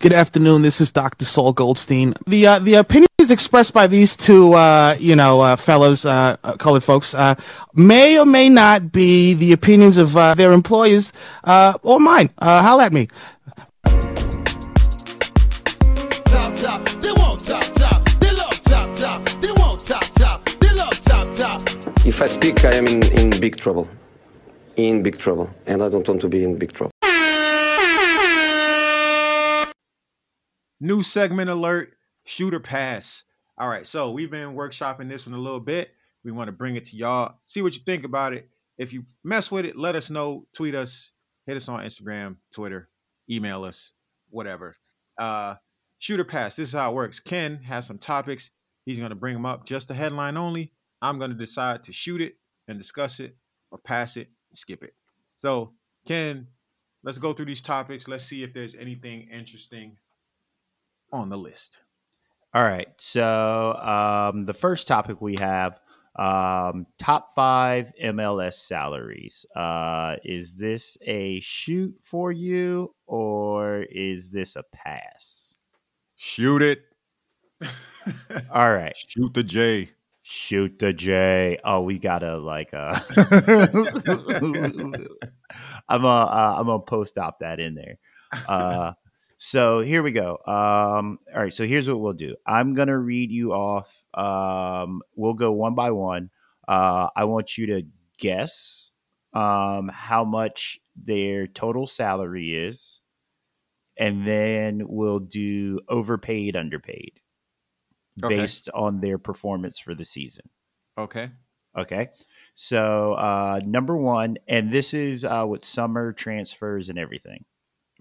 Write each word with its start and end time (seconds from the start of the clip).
Good 0.00 0.12
afternoon. 0.12 0.62
This 0.62 0.80
is 0.80 0.92
Dr. 0.92 1.24
Saul 1.24 1.52
Goldstein. 1.52 2.14
The 2.24 2.46
uh, 2.46 2.58
the 2.60 2.74
opinions 2.74 3.32
expressed 3.32 3.74
by 3.74 3.88
these 3.88 4.14
two, 4.14 4.54
uh, 4.54 4.94
you 5.00 5.16
know, 5.16 5.40
uh, 5.40 5.56
fellows, 5.56 6.04
uh, 6.04 6.36
uh, 6.44 6.52
colored 6.52 6.84
folks, 6.84 7.14
uh, 7.14 7.34
may 7.74 8.16
or 8.16 8.24
may 8.24 8.48
not 8.48 8.92
be 8.92 9.34
the 9.34 9.52
opinions 9.52 9.96
of 9.96 10.12
their 10.36 10.52
employers 10.52 11.12
or 11.82 11.98
mine. 11.98 12.30
holla 12.40 12.84
at 12.84 12.92
me. 12.92 13.08
If 22.06 22.22
I 22.22 22.26
speak, 22.26 22.64
I 22.64 22.74
am 22.74 22.86
in, 22.86 23.02
in 23.18 23.30
big 23.40 23.56
trouble. 23.56 23.88
In 24.76 25.02
big 25.02 25.18
trouble. 25.18 25.50
And 25.66 25.82
I 25.82 25.88
don't 25.88 26.06
want 26.06 26.20
to 26.20 26.28
be 26.28 26.44
in 26.44 26.56
big 26.56 26.72
trouble. 26.72 26.92
New 30.80 31.02
segment 31.02 31.50
alert, 31.50 31.94
shooter 32.24 32.60
pass. 32.60 33.24
All 33.56 33.68
right, 33.68 33.86
so 33.86 34.10
we've 34.10 34.30
been 34.30 34.54
workshopping 34.54 35.08
this 35.08 35.26
one 35.26 35.34
a 35.34 35.42
little 35.42 35.60
bit. 35.60 35.90
We 36.24 36.32
want 36.32 36.48
to 36.48 36.52
bring 36.52 36.76
it 36.76 36.84
to 36.86 36.96
y'all. 36.96 37.36
See 37.46 37.62
what 37.62 37.74
you 37.74 37.80
think 37.84 38.04
about 38.04 38.32
it. 38.32 38.48
If 38.76 38.92
you 38.92 39.04
mess 39.24 39.50
with 39.50 39.64
it, 39.64 39.76
let 39.76 39.96
us 39.96 40.10
know. 40.10 40.46
Tweet 40.54 40.74
us, 40.74 41.10
hit 41.46 41.56
us 41.56 41.68
on 41.68 41.84
Instagram, 41.84 42.36
Twitter, 42.52 42.88
email 43.28 43.64
us, 43.64 43.92
whatever. 44.30 44.76
Uh, 45.18 45.56
shooter 45.98 46.24
pass. 46.24 46.54
This 46.54 46.68
is 46.68 46.74
how 46.74 46.90
it 46.90 46.94
works. 46.94 47.18
Ken 47.18 47.62
has 47.64 47.86
some 47.86 47.98
topics. 47.98 48.50
He's 48.84 48.98
going 48.98 49.10
to 49.10 49.16
bring 49.16 49.34
them 49.34 49.46
up 49.46 49.66
just 49.66 49.88
the 49.88 49.94
headline 49.94 50.36
only. 50.36 50.72
I'm 51.02 51.18
going 51.18 51.30
to 51.30 51.36
decide 51.36 51.84
to 51.84 51.92
shoot 51.92 52.20
it 52.20 52.36
and 52.68 52.78
discuss 52.78 53.18
it 53.20 53.36
or 53.70 53.78
pass 53.78 54.16
it 54.16 54.28
skip 54.54 54.82
it. 54.82 54.94
So, 55.36 55.72
Ken, 56.06 56.48
let's 57.02 57.18
go 57.18 57.32
through 57.32 57.46
these 57.46 57.62
topics. 57.62 58.08
Let's 58.08 58.24
see 58.24 58.42
if 58.42 58.52
there's 58.52 58.74
anything 58.74 59.28
interesting 59.32 59.96
on 61.12 61.28
the 61.28 61.38
list. 61.38 61.78
All 62.54 62.64
right. 62.64 62.88
So 62.96 63.74
um, 63.74 64.46
the 64.46 64.54
first 64.54 64.88
topic 64.88 65.20
we 65.20 65.36
have 65.38 65.78
um, 66.16 66.86
top 66.98 67.34
five 67.34 67.92
MLS 68.02 68.54
salaries. 68.54 69.46
Uh, 69.54 70.16
is 70.24 70.56
this 70.56 70.98
a 71.02 71.40
shoot 71.40 71.94
for 72.02 72.32
you 72.32 72.94
or 73.06 73.82
is 73.90 74.30
this 74.30 74.56
a 74.56 74.64
pass? 74.72 75.56
Shoot 76.16 76.62
it. 76.62 76.82
All 78.52 78.72
right. 78.72 78.96
Shoot 78.96 79.34
the 79.34 79.42
J. 79.42 79.90
Shoot 80.22 80.78
the 80.78 80.92
J. 80.92 81.58
Oh, 81.64 81.82
we 81.82 81.98
gotta 81.98 82.36
like 82.38 82.70
uh 82.74 83.00
I'm 85.88 86.02
gonna 86.02 86.08
uh, 86.08 86.54
I'm 86.58 86.66
gonna 86.66 86.80
post 86.80 87.16
op 87.16 87.38
that 87.40 87.60
in 87.60 87.74
there. 87.74 87.98
Uh 88.46 88.92
so 89.38 89.80
here 89.80 90.02
we 90.02 90.12
go. 90.12 90.32
Um, 90.46 91.18
all 91.34 91.40
right. 91.42 91.52
So 91.52 91.66
here's 91.66 91.88
what 91.88 92.00
we'll 92.00 92.12
do. 92.12 92.34
I'm 92.46 92.74
gonna 92.74 92.98
read 92.98 93.30
you 93.32 93.52
off. 93.52 94.04
Um, 94.14 95.00
we'll 95.16 95.34
go 95.34 95.52
one 95.52 95.74
by 95.74 95.92
one. 95.92 96.30
Uh, 96.66 97.08
I 97.16 97.24
want 97.24 97.56
you 97.56 97.66
to 97.68 97.82
guess 98.18 98.90
um, 99.32 99.88
how 99.88 100.24
much 100.24 100.80
their 100.96 101.46
total 101.46 101.86
salary 101.86 102.52
is, 102.54 103.00
and 103.96 104.26
then 104.26 104.82
we'll 104.88 105.20
do 105.20 105.80
overpaid, 105.88 106.56
underpaid, 106.56 107.20
Okay. 108.22 108.36
based 108.36 108.68
on 108.74 109.00
their 109.00 109.18
performance 109.18 109.78
for 109.78 109.94
the 109.94 110.04
season. 110.04 110.50
Okay. 110.98 111.30
Okay. 111.76 112.08
So 112.54 113.12
uh, 113.14 113.60
number 113.64 113.96
one, 113.96 114.38
and 114.48 114.72
this 114.72 114.92
is 114.94 115.24
uh, 115.24 115.44
with 115.48 115.64
summer 115.64 116.12
transfers 116.12 116.88
and 116.88 116.98
everything. 116.98 117.44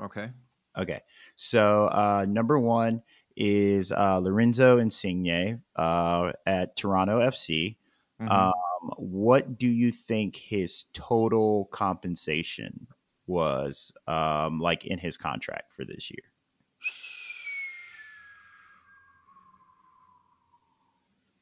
Okay. 0.02 0.32
Okay. 0.78 1.02
So 1.36 1.88
uh, 1.88 2.26
number 2.28 2.60
one 2.60 3.02
is 3.36 3.92
uh, 3.92 4.18
Lorenzo 4.18 4.78
Insigne 4.78 5.62
uh, 5.76 6.32
at 6.46 6.76
Toronto 6.76 7.20
FC. 7.20 7.78
Mhm. 8.22 8.32
Um, 8.32 8.54
what 8.98 9.58
do 9.58 9.68
you 9.68 9.92
think 9.92 10.36
his 10.36 10.86
total 10.94 11.66
compensation 11.72 12.88
was 13.28 13.92
um, 14.08 14.60
like 14.60 14.86
in 14.86 14.98
his 14.98 15.18
contract 15.18 15.74
for 15.74 15.86
this 15.86 16.10
year? 16.10 16.24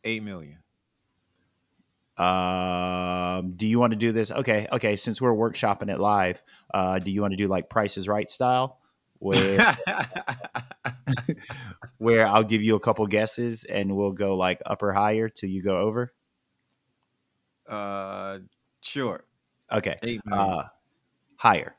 Eight 0.03 0.23
million. 0.23 0.59
Um, 2.17 3.53
do 3.57 3.67
you 3.67 3.79
want 3.79 3.91
to 3.91 3.97
do 3.97 4.11
this? 4.11 4.31
Okay, 4.31 4.67
okay. 4.71 4.95
Since 4.95 5.21
we're 5.21 5.33
workshopping 5.33 5.89
it 5.89 5.99
live, 5.99 6.41
uh, 6.73 6.99
do 6.99 7.11
you 7.11 7.21
want 7.21 7.31
to 7.33 7.37
do 7.37 7.47
like 7.47 7.69
Price 7.69 7.97
is 7.97 8.07
Right 8.07 8.29
style, 8.29 8.79
where 9.19 9.75
where 11.97 12.27
I'll 12.27 12.43
give 12.43 12.61
you 12.61 12.75
a 12.75 12.79
couple 12.79 13.05
guesses 13.07 13.63
and 13.63 13.95
we'll 13.95 14.11
go 14.11 14.35
like 14.35 14.61
up 14.65 14.83
or 14.83 14.93
higher 14.93 15.29
till 15.29 15.49
you 15.49 15.63
go 15.63 15.79
over? 15.79 16.13
uh, 17.69 18.39
sure. 18.81 19.23
Okay, 19.71 19.97
Eight 20.03 20.21
uh, 20.31 20.63
higher. 21.37 21.75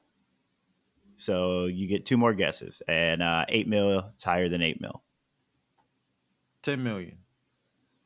So 1.14 1.66
you 1.66 1.86
get 1.86 2.04
two 2.04 2.16
more 2.16 2.34
guesses, 2.34 2.82
and 2.88 3.22
uh, 3.22 3.44
eight 3.48 3.68
mil. 3.68 4.00
It's 4.14 4.24
higher 4.24 4.48
than 4.48 4.60
eight 4.62 4.80
mil. 4.80 5.02
Ten 6.62 6.82
million. 6.82 7.18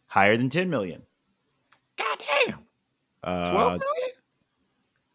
Higher 0.07 0.37
than 0.37 0.51
ten 0.51 0.69
million. 0.69 1.03
God 1.97 2.23
damn. 2.47 2.59
Uh, 3.25 3.51
Twelve 3.51 3.81
million. 3.81 4.11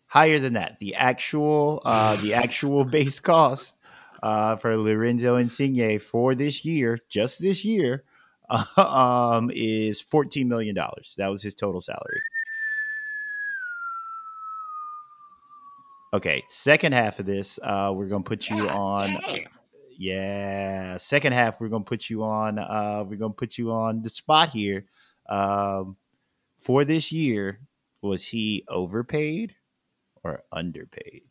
higher 0.07 0.39
than 0.39 0.53
that. 0.53 0.79
The 0.79 0.95
actual 0.95 1.81
uh, 1.85 2.15
the 2.17 2.33
actual 2.33 2.83
base 2.85 3.19
cost 3.19 3.75
uh, 4.25 4.56
for 4.56 4.75
Lorenzo 4.75 5.36
Insigne 5.36 6.00
for 6.00 6.34
this 6.34 6.66
year, 6.66 6.97
just 7.09 7.40
this 7.40 7.63
year, 7.63 8.03
um, 8.78 9.52
is 9.53 10.02
fourteen 10.02 10.50
million 10.50 10.74
dollars. 10.74 11.13
That 11.19 11.28
was 11.28 11.44
his 11.44 11.53
total 11.53 11.80
salary. 11.80 12.22
Okay, 16.12 16.41
second 16.47 16.94
half 16.94 17.19
of 17.19 17.28
this, 17.28 17.59
uh, 17.62 17.91
we're 17.94 18.08
gonna 18.08 18.24
put 18.24 18.50
you 18.50 18.68
on. 18.68 19.19
Yeah, 19.96 20.97
second 20.97 21.34
half, 21.34 21.62
we're 21.62 21.69
gonna 21.69 21.84
put 21.84 22.09
you 22.09 22.24
on. 22.24 22.57
Uh, 22.57 23.03
we're 23.07 23.18
gonna 23.18 23.34
put 23.34 23.59
you 23.59 23.72
on 23.72 24.02
the 24.02 24.09
spot 24.09 24.50
here. 24.50 24.86
Um, 25.30 25.97
for 26.57 26.84
this 26.84 27.12
year, 27.12 27.59
was 28.02 28.30
he 28.30 28.63
overpaid 28.69 29.53
or 30.24 30.42
underpaid? 30.52 31.22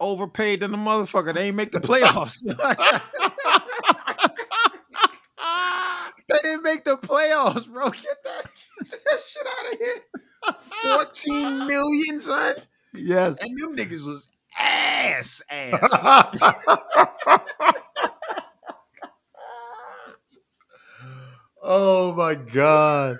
Overpaid 0.00 0.60
than 0.60 0.72
the 0.72 0.76
motherfucker. 0.76 1.34
They 1.34 1.48
ain't 1.48 1.56
make 1.56 1.72
the 1.72 1.80
playoffs. 1.80 2.42
they 6.28 6.38
didn't 6.42 6.62
make 6.62 6.84
the 6.84 6.96
playoffs, 6.96 7.68
bro. 7.68 7.90
Get 7.90 8.22
that, 8.24 8.44
get 8.90 9.04
that 9.04 9.20
shit 9.20 9.46
out 9.46 9.72
of 9.72 9.78
here. 9.78 9.94
14 10.82 11.66
million, 11.66 12.20
son. 12.20 12.54
Yes. 12.92 13.42
And 13.42 13.58
them 13.58 13.76
niggas 13.76 14.06
was 14.06 14.30
ass 14.60 15.42
ass. 15.50 15.90
oh 21.62 22.14
my 22.14 22.34
god. 22.34 23.18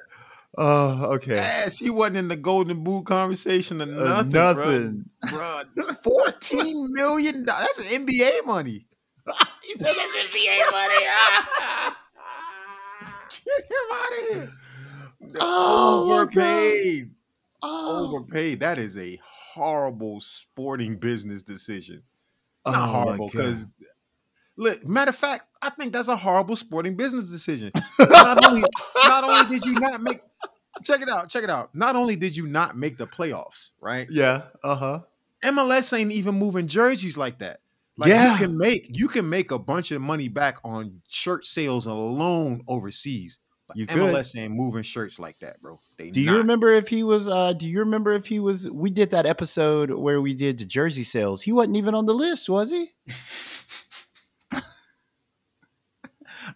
Oh, 0.57 1.13
okay. 1.15 1.39
ass. 1.39 1.79
He 1.79 1.91
wasn't 1.91 2.17
in 2.19 2.29
the 2.29 2.37
golden 2.37 2.85
boot 2.85 3.07
conversation 3.07 3.81
or 3.83 3.85
Uh, 3.85 4.23
nothing. 4.23 4.31
nothing. 4.33 5.05
Bro. 5.31 5.63
Bruh, 5.77 5.99
14 6.03 6.93
million 6.93 7.45
dollars. 7.45 7.69
That's 7.77 7.89
NBA 7.89 8.45
money. 8.47 8.87
he 9.63 9.71
said 9.79 9.95
that's 9.95 10.35
NBA 10.35 10.71
money. 10.71 11.05
Get 13.45 13.65
him 13.65 13.93
out 13.93 14.13
of 14.13 14.29
here. 14.35 14.49
Oh, 15.41 16.13
overpaid. 16.13 17.11
Oh, 17.63 18.09
Overpaid. 18.15 18.61
That 18.61 18.79
is 18.79 18.97
a 18.99 19.19
horrible 19.55 20.21
sporting 20.21 20.97
business 20.97 21.43
decision. 21.43 22.03
Not 22.67 22.75
oh 22.77 22.93
horrible, 23.05 23.29
because 23.29 23.67
look, 24.57 24.87
matter 24.87 25.09
of 25.11 25.17
fact, 25.17 25.47
I 25.63 25.71
think 25.71 25.93
that's 25.93 26.09
a 26.09 26.17
horrible 26.17 26.57
sporting 26.57 26.95
business 26.97 27.31
decision. 27.31 27.73
not 27.99 28.45
only 28.47 28.63
not 29.07 29.25
only 29.25 29.59
did 29.59 29.65
you 29.67 29.75
not 29.75 30.01
make 30.03 30.21
check 30.83 31.01
it 31.03 31.09
out, 31.09 31.29
check 31.29 31.45
it 31.45 31.51
out. 31.51 31.75
Not 31.75 31.97
only 31.97 32.17
did 32.17 32.37
you 32.37 32.47
not 32.47 32.77
make 32.77 32.97
the 32.99 33.07
playoffs, 33.07 33.71
right? 33.81 34.07
Yeah. 34.11 34.43
Uh 34.63 34.75
huh. 34.77 35.01
MLS 35.45 35.97
ain't 35.99 36.13
even 36.13 36.35
moving 36.37 36.67
jerseys 36.67 37.17
like 37.19 37.39
that. 37.41 37.61
Like 37.97 38.09
Yeah. 38.09 38.33
you 38.33 38.39
can 38.39 38.57
make 38.59 38.87
you 38.91 39.09
can 39.09 39.29
make 39.29 39.51
a 39.51 39.59
bunch 39.59 39.93
of 39.93 40.01
money 40.03 40.29
back 40.29 40.59
on 40.65 41.01
shirt 41.09 41.45
sales 41.45 41.87
alone 41.87 42.63
overseas. 42.67 43.39
But 43.69 43.77
You 43.79 43.87
could. 43.87 43.97
MLS 43.99 44.37
ain't 44.39 44.53
moving 44.53 44.83
shirts 44.83 45.19
like 45.19 45.39
that, 45.39 45.61
bro. 45.63 45.79
They 45.97 46.11
Do 46.11 46.21
you 46.21 46.37
remember 46.37 46.69
if 46.75 46.89
he 46.89 47.03
was? 47.03 47.29
uh 47.29 47.53
Do 47.55 47.67
you 47.67 47.79
remember 47.81 48.13
if 48.13 48.27
he 48.27 48.41
was? 48.41 48.69
We 48.71 48.91
did 48.91 49.11
that 49.11 49.27
episode 49.27 49.91
where 49.91 50.21
we 50.21 50.35
did 50.35 50.59
the 50.59 50.65
jersey 50.67 51.05
sales. 51.05 51.43
He 51.43 51.53
wasn't 51.53 51.77
even 51.77 51.95
on 51.95 52.05
the 52.07 52.15
list, 52.15 52.49
was 52.49 52.71
he? 52.71 52.93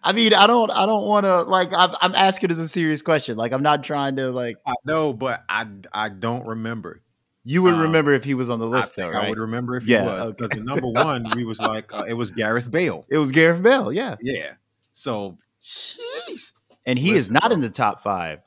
I 0.03 0.13
mean, 0.13 0.33
I 0.33 0.47
don't, 0.47 0.69
I 0.71 0.85
don't 0.85 1.05
want 1.05 1.25
to 1.25 1.43
like. 1.43 1.69
I'm, 1.73 1.91
I'm 2.01 2.13
asking 2.15 2.51
as 2.51 2.59
a 2.59 2.67
serious 2.67 3.01
question. 3.01 3.37
Like, 3.37 3.51
I'm 3.51 3.63
not 3.63 3.83
trying 3.83 4.15
to 4.17 4.31
like. 4.31 4.57
I 4.65 4.73
know, 4.85 5.13
but 5.13 5.43
I 5.49 5.67
I 5.93 6.09
don't 6.09 6.45
remember. 6.45 7.01
You 7.45 7.63
would 7.63 7.73
Um, 7.75 7.81
remember 7.81 8.13
if 8.13 8.23
he 8.23 8.33
was 8.35 8.49
on 8.49 8.59
the 8.59 8.67
I 8.67 8.81
list, 8.81 8.95
though, 8.95 9.11
think 9.11 9.15
I 9.15 9.29
would 9.29 9.39
remember 9.39 9.75
if 9.77 9.85
Yeah, 9.85 10.01
he 10.01 10.05
was 10.07 10.19
okay. 10.21 10.35
because 10.37 10.49
the 10.57 10.63
number 10.63 10.87
one 10.87 11.31
we 11.35 11.45
was 11.45 11.59
like 11.59 11.93
uh, 11.93 12.03
it 12.07 12.13
was 12.13 12.31
Gareth 12.31 12.69
Bale. 12.69 13.05
It 13.09 13.17
was 13.17 13.31
Gareth 13.31 13.63
Bale, 13.63 13.91
yeah, 13.93 14.15
Yeah. 14.21 14.53
So, 14.91 15.37
jeez. 15.61 16.51
and 16.85 16.99
he 16.99 17.11
is 17.13 17.31
not 17.31 17.43
bro. 17.45 17.53
in 17.53 17.61
the 17.61 17.69
top 17.69 17.99
five. 18.03 18.41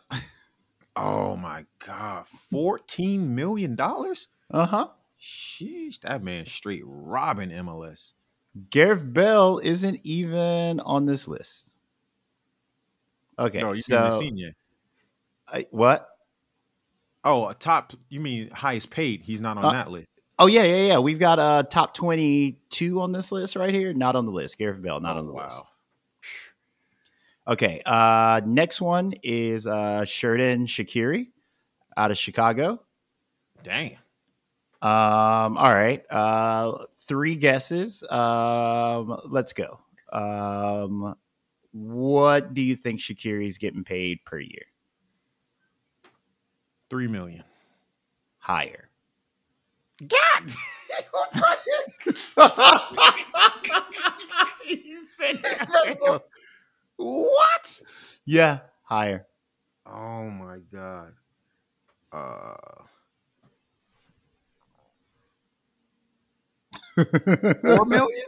Oh 0.94 1.37
my 1.37 1.65
god, 1.85 2.27
fourteen 2.50 3.35
million 3.35 3.75
dollars. 3.77 4.29
Uh 4.50 4.67
huh. 4.67 4.89
Sheesh, 5.19 6.00
that 6.00 6.23
man 6.23 6.44
straight 6.47 6.83
robbing 6.85 7.49
MLS. 7.50 8.12
Gareth 8.70 9.12
Bale 9.12 9.60
isn't 9.62 10.00
even 10.04 10.81
on 10.81 11.06
this 11.06 11.26
list. 11.26 11.72
Okay, 13.38 13.60
no, 13.60 13.72
you 13.72 13.82
so 13.82 14.20
mean 14.20 14.28
Insigne. 14.38 14.54
I, 15.49 15.66
what? 15.70 16.08
Oh, 17.25 17.49
a 17.49 17.54
top. 17.54 17.93
You 18.08 18.20
mean 18.20 18.50
highest 18.50 18.90
paid? 18.90 19.22
He's 19.22 19.40
not 19.40 19.56
on 19.56 19.64
Uh, 19.64 19.72
that 19.72 19.90
list. 19.90 20.08
Oh 20.38 20.46
yeah, 20.46 20.64
yeah, 20.64 20.87
yeah. 20.88 20.99
We've 20.99 21.19
got 21.19 21.38
uh 21.38 21.62
top 21.64 21.94
twenty 21.94 22.58
two 22.69 23.00
on 23.00 23.12
this 23.12 23.31
list 23.32 23.54
right 23.56 23.72
here. 23.72 23.93
Not 23.94 24.16
on 24.16 24.26
the 24.26 24.32
list. 24.32 24.58
Gareth 24.58 24.82
Bale, 24.82 25.00
not 25.00 25.16
Oh, 25.16 25.20
on 25.20 25.26
the 25.26 25.32
list. 25.32 25.56
wow. 25.56 25.69
Okay. 27.48 27.81
Uh 27.87 28.40
next 28.44 28.81
one 28.81 29.14
is 29.22 29.66
uh 29.66 30.02
Xherdan 30.05 30.66
Shaqiri 30.66 31.28
out 31.96 32.10
of 32.10 32.19
Chicago. 32.19 32.82
Damn. 33.62 33.93
Um, 34.81 35.56
all 35.58 35.72
right. 35.72 36.02
Uh 36.10 36.76
three 37.12 37.37
guesses. 37.37 38.03
Um, 38.11 39.20
let's 39.26 39.53
go. 39.53 39.79
Um 40.14 41.14
what 41.73 42.55
do 42.55 42.62
you 42.62 42.75
think 42.75 43.00
Shaqiri's 43.00 43.59
getting 43.59 43.85
paid 43.85 44.25
per 44.25 44.38
year? 44.38 44.64
Three 46.88 47.06
million. 47.06 47.44
Higher. 48.38 48.88
God. 50.06 50.53
you 54.67 55.05
said 55.05 55.38
what? 56.97 57.82
Yeah, 58.25 58.61
higher. 58.85 59.26
Oh 59.85 60.31
my 60.31 60.61
god. 60.73 61.12
Uh. 62.11 62.55
Four 66.94 67.87
million, 67.87 68.27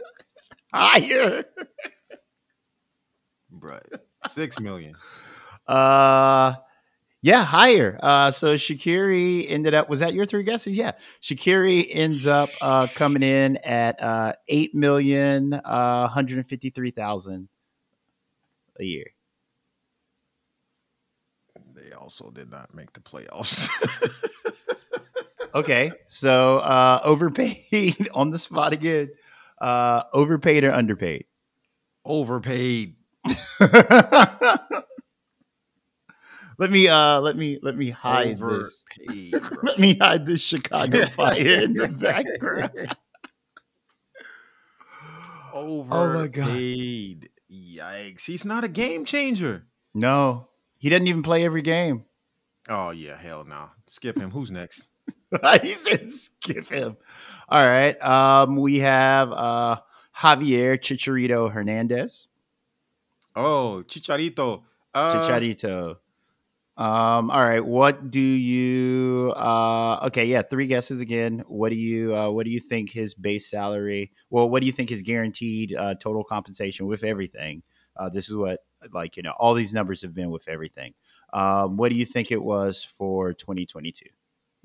Higher. 0.73 1.45
Bruh. 3.57 3.81
Six 4.27 4.59
million. 4.59 4.95
Uh 5.67 6.55
yeah, 7.21 7.43
higher. 7.43 7.97
Uh 8.01 8.29
so 8.31 8.55
Shaqiri 8.55 9.45
ended 9.49 9.73
up 9.73 9.89
was 9.89 10.01
that 10.01 10.13
your 10.13 10.25
three 10.25 10.43
guesses? 10.43 10.75
Yeah. 10.75 10.91
Shaqiri 11.21 11.87
ends 11.91 12.27
up 12.27 12.49
uh 12.61 12.87
coming 12.93 13.23
in 13.23 13.57
at 13.57 14.01
uh 14.01 14.33
eight 14.49 14.75
million 14.75 15.53
uh 15.53 16.01
153,000 16.01 17.47
a 18.79 18.83
year. 18.83 19.05
They 21.73 21.91
also 21.93 22.31
did 22.31 22.51
not 22.51 22.73
make 22.75 22.93
the 22.93 22.99
playoffs. 22.99 23.69
Okay. 25.55 25.91
So 26.07 26.57
uh 26.57 26.99
overpaid 27.03 28.09
on 28.13 28.29
the 28.29 28.37
spot 28.37 28.73
again. 28.73 29.09
Uh 29.59 30.03
overpaid 30.13 30.63
or 30.65 30.71
underpaid? 30.71 31.25
Overpaid. 32.03 32.97
let 33.59 34.85
me 36.69 36.87
uh 36.89 37.21
let 37.21 37.37
me 37.37 37.57
let 37.61 37.77
me 37.77 37.89
hide 37.89 38.37
this. 38.37 38.83
Overpaid. 39.07 39.31
bro. 39.41 39.59
Let 39.63 39.79
me 39.79 39.97
hide 39.97 40.25
this 40.25 40.41
Chicago 40.41 41.05
fire 41.05 41.37
in 41.37 41.73
the 41.73 41.87
background. 41.87 42.97
Overpaid. 45.53 45.93
Oh 45.93 46.27
God. 46.27 47.29
Yikes. 47.49 48.25
He's 48.25 48.43
not 48.43 48.65
a 48.65 48.67
game 48.67 49.05
changer. 49.05 49.67
No, 49.93 50.49
he 50.77 50.89
doesn't 50.89 51.07
even 51.07 51.23
play 51.23 51.45
every 51.45 51.61
game. 51.61 52.03
Oh 52.67 52.89
yeah, 52.89 53.15
hell 53.15 53.45
no. 53.45 53.69
Skip 53.87 54.19
him. 54.19 54.31
Who's 54.31 54.51
next? 54.51 54.85
He 55.61 55.71
said 55.71 56.11
skip 56.11 56.69
him. 56.69 56.97
All 57.49 57.65
right. 57.65 57.99
Um, 58.01 58.57
we 58.57 58.79
have 58.79 59.31
uh 59.31 59.77
Javier 60.17 60.77
Chicharito 60.77 61.51
Hernandez. 61.51 62.27
Oh, 63.35 63.83
Chicharito. 63.85 64.63
Uh, 64.93 65.13
Chicharito. 65.13 65.97
Um, 66.77 67.31
all 67.31 67.41
right. 67.41 67.65
What 67.65 68.11
do 68.11 68.19
you 68.19 69.33
uh 69.35 70.05
okay, 70.07 70.25
yeah, 70.25 70.41
three 70.41 70.67
guesses 70.67 70.99
again. 70.99 71.43
What 71.47 71.69
do 71.69 71.77
you 71.77 72.15
uh 72.15 72.29
what 72.31 72.45
do 72.45 72.51
you 72.51 72.59
think 72.59 72.91
his 72.91 73.13
base 73.13 73.49
salary? 73.49 74.11
Well, 74.29 74.49
what 74.49 74.59
do 74.59 74.65
you 74.65 74.73
think 74.73 74.89
his 74.89 75.01
guaranteed 75.01 75.73
uh 75.73 75.95
total 75.95 76.23
compensation 76.23 76.85
with 76.85 77.03
everything? 77.03 77.63
Uh 77.95 78.09
this 78.09 78.29
is 78.29 78.35
what 78.35 78.59
like, 78.91 79.15
you 79.15 79.23
know, 79.23 79.33
all 79.37 79.53
these 79.53 79.73
numbers 79.73 80.01
have 80.01 80.13
been 80.13 80.31
with 80.31 80.47
everything. 80.47 80.93
Um, 81.33 81.77
what 81.77 81.91
do 81.91 81.97
you 81.97 82.05
think 82.05 82.31
it 82.31 82.41
was 82.41 82.83
for 82.83 83.33
2022? 83.33 84.05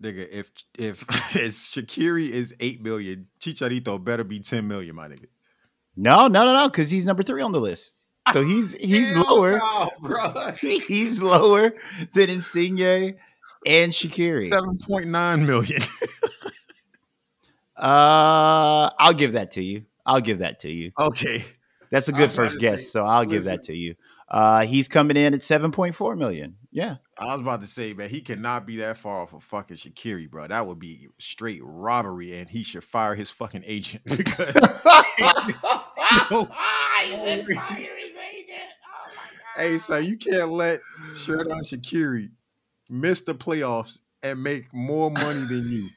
Nigga, 0.03 0.29
if 0.31 0.51
if 0.79 1.03
if 1.37 1.53
Shaqiri 1.53 2.31
is 2.31 2.55
eight 2.61 2.83
million, 2.83 3.27
Chicharito 3.41 4.03
better 4.03 4.25
be 4.25 4.41
ten 4.41 4.67
million, 4.67 4.97
my 4.97 5.09
nigga. 5.09 5.27
No, 5.97 6.29
no, 6.29 6.45
no, 6.45 6.55
no, 6.55 6.69
because 6.69 6.91
he's 6.91 7.05
number 7.05 7.23
three 7.23 7.43
on 7.43 7.53
the 7.53 7.61
list. 7.61 7.97
So 8.33 8.43
he's 8.45 8.73
he's 8.75 9.15
lower. 9.15 9.59
no, 9.59 9.91
bro. 10.01 10.53
He's 10.61 11.21
lower 11.21 11.75
than 12.15 12.31
Insigne 12.31 13.17
and 13.67 13.93
Shaqiri. 13.93 14.49
Seven 14.49 14.79
point 14.79 15.09
nine 15.09 15.47
million. 15.47 15.83
Uh, 17.77 18.91
I'll 18.99 19.15
give 19.15 19.33
that 19.33 19.53
to 19.53 19.63
you. 19.63 19.87
I'll 20.05 20.21
give 20.21 20.41
that 20.41 20.61
to 20.61 20.71
you. 20.71 20.93
okay. 20.99 21.45
That's 21.91 22.09
a 22.09 22.13
good 22.13 22.31
first 22.31 22.61
guess, 22.61 22.83
say, 22.83 22.87
so 22.87 23.05
I'll 23.05 23.25
give 23.25 23.45
that 23.45 23.65
to 23.65 23.75
you. 23.75 23.97
Uh, 24.29 24.65
he's 24.65 24.87
coming 24.87 25.17
in 25.17 25.35
at 25.35 25.43
seven 25.43 25.73
point 25.73 25.95
four 25.95 26.15
million. 26.15 26.57
Yeah, 26.71 26.97
I 27.21 27.33
was 27.33 27.43
about 27.43 27.61
to 27.61 27.67
say, 27.67 27.93
man, 27.93 28.09
he 28.09 28.23
cannot 28.23 28.67
be 28.67 28.77
that 28.79 28.97
far 28.97 29.21
off 29.23 29.35
of 29.35 29.45
fucking 29.45 29.77
Shaqiri, 29.77 30.31
bro. 30.31 30.47
That 30.47 30.67
would 30.67 30.79
be 30.79 31.09
straight 31.19 31.61
robbery, 31.63 32.39
and 32.39 32.49
he 32.49 32.63
should 32.63 32.83
fire 32.83 33.15
his 33.15 33.29
fucking 33.31 33.63
agent 33.67 34.03
because 34.17 34.55
hey, 39.57 39.79
so 39.79 39.99
you 39.99 40.17
can't 40.17 40.51
let 40.51 40.81
Xherdan 41.13 41.61
Shaqiri 41.63 42.31
miss 42.89 43.21
the 43.23 43.35
playoffs 43.35 43.99
and 44.23 44.43
make 44.43 44.73
more 44.73 45.11
money 45.11 45.45
than 45.49 45.69
you. 45.71 45.89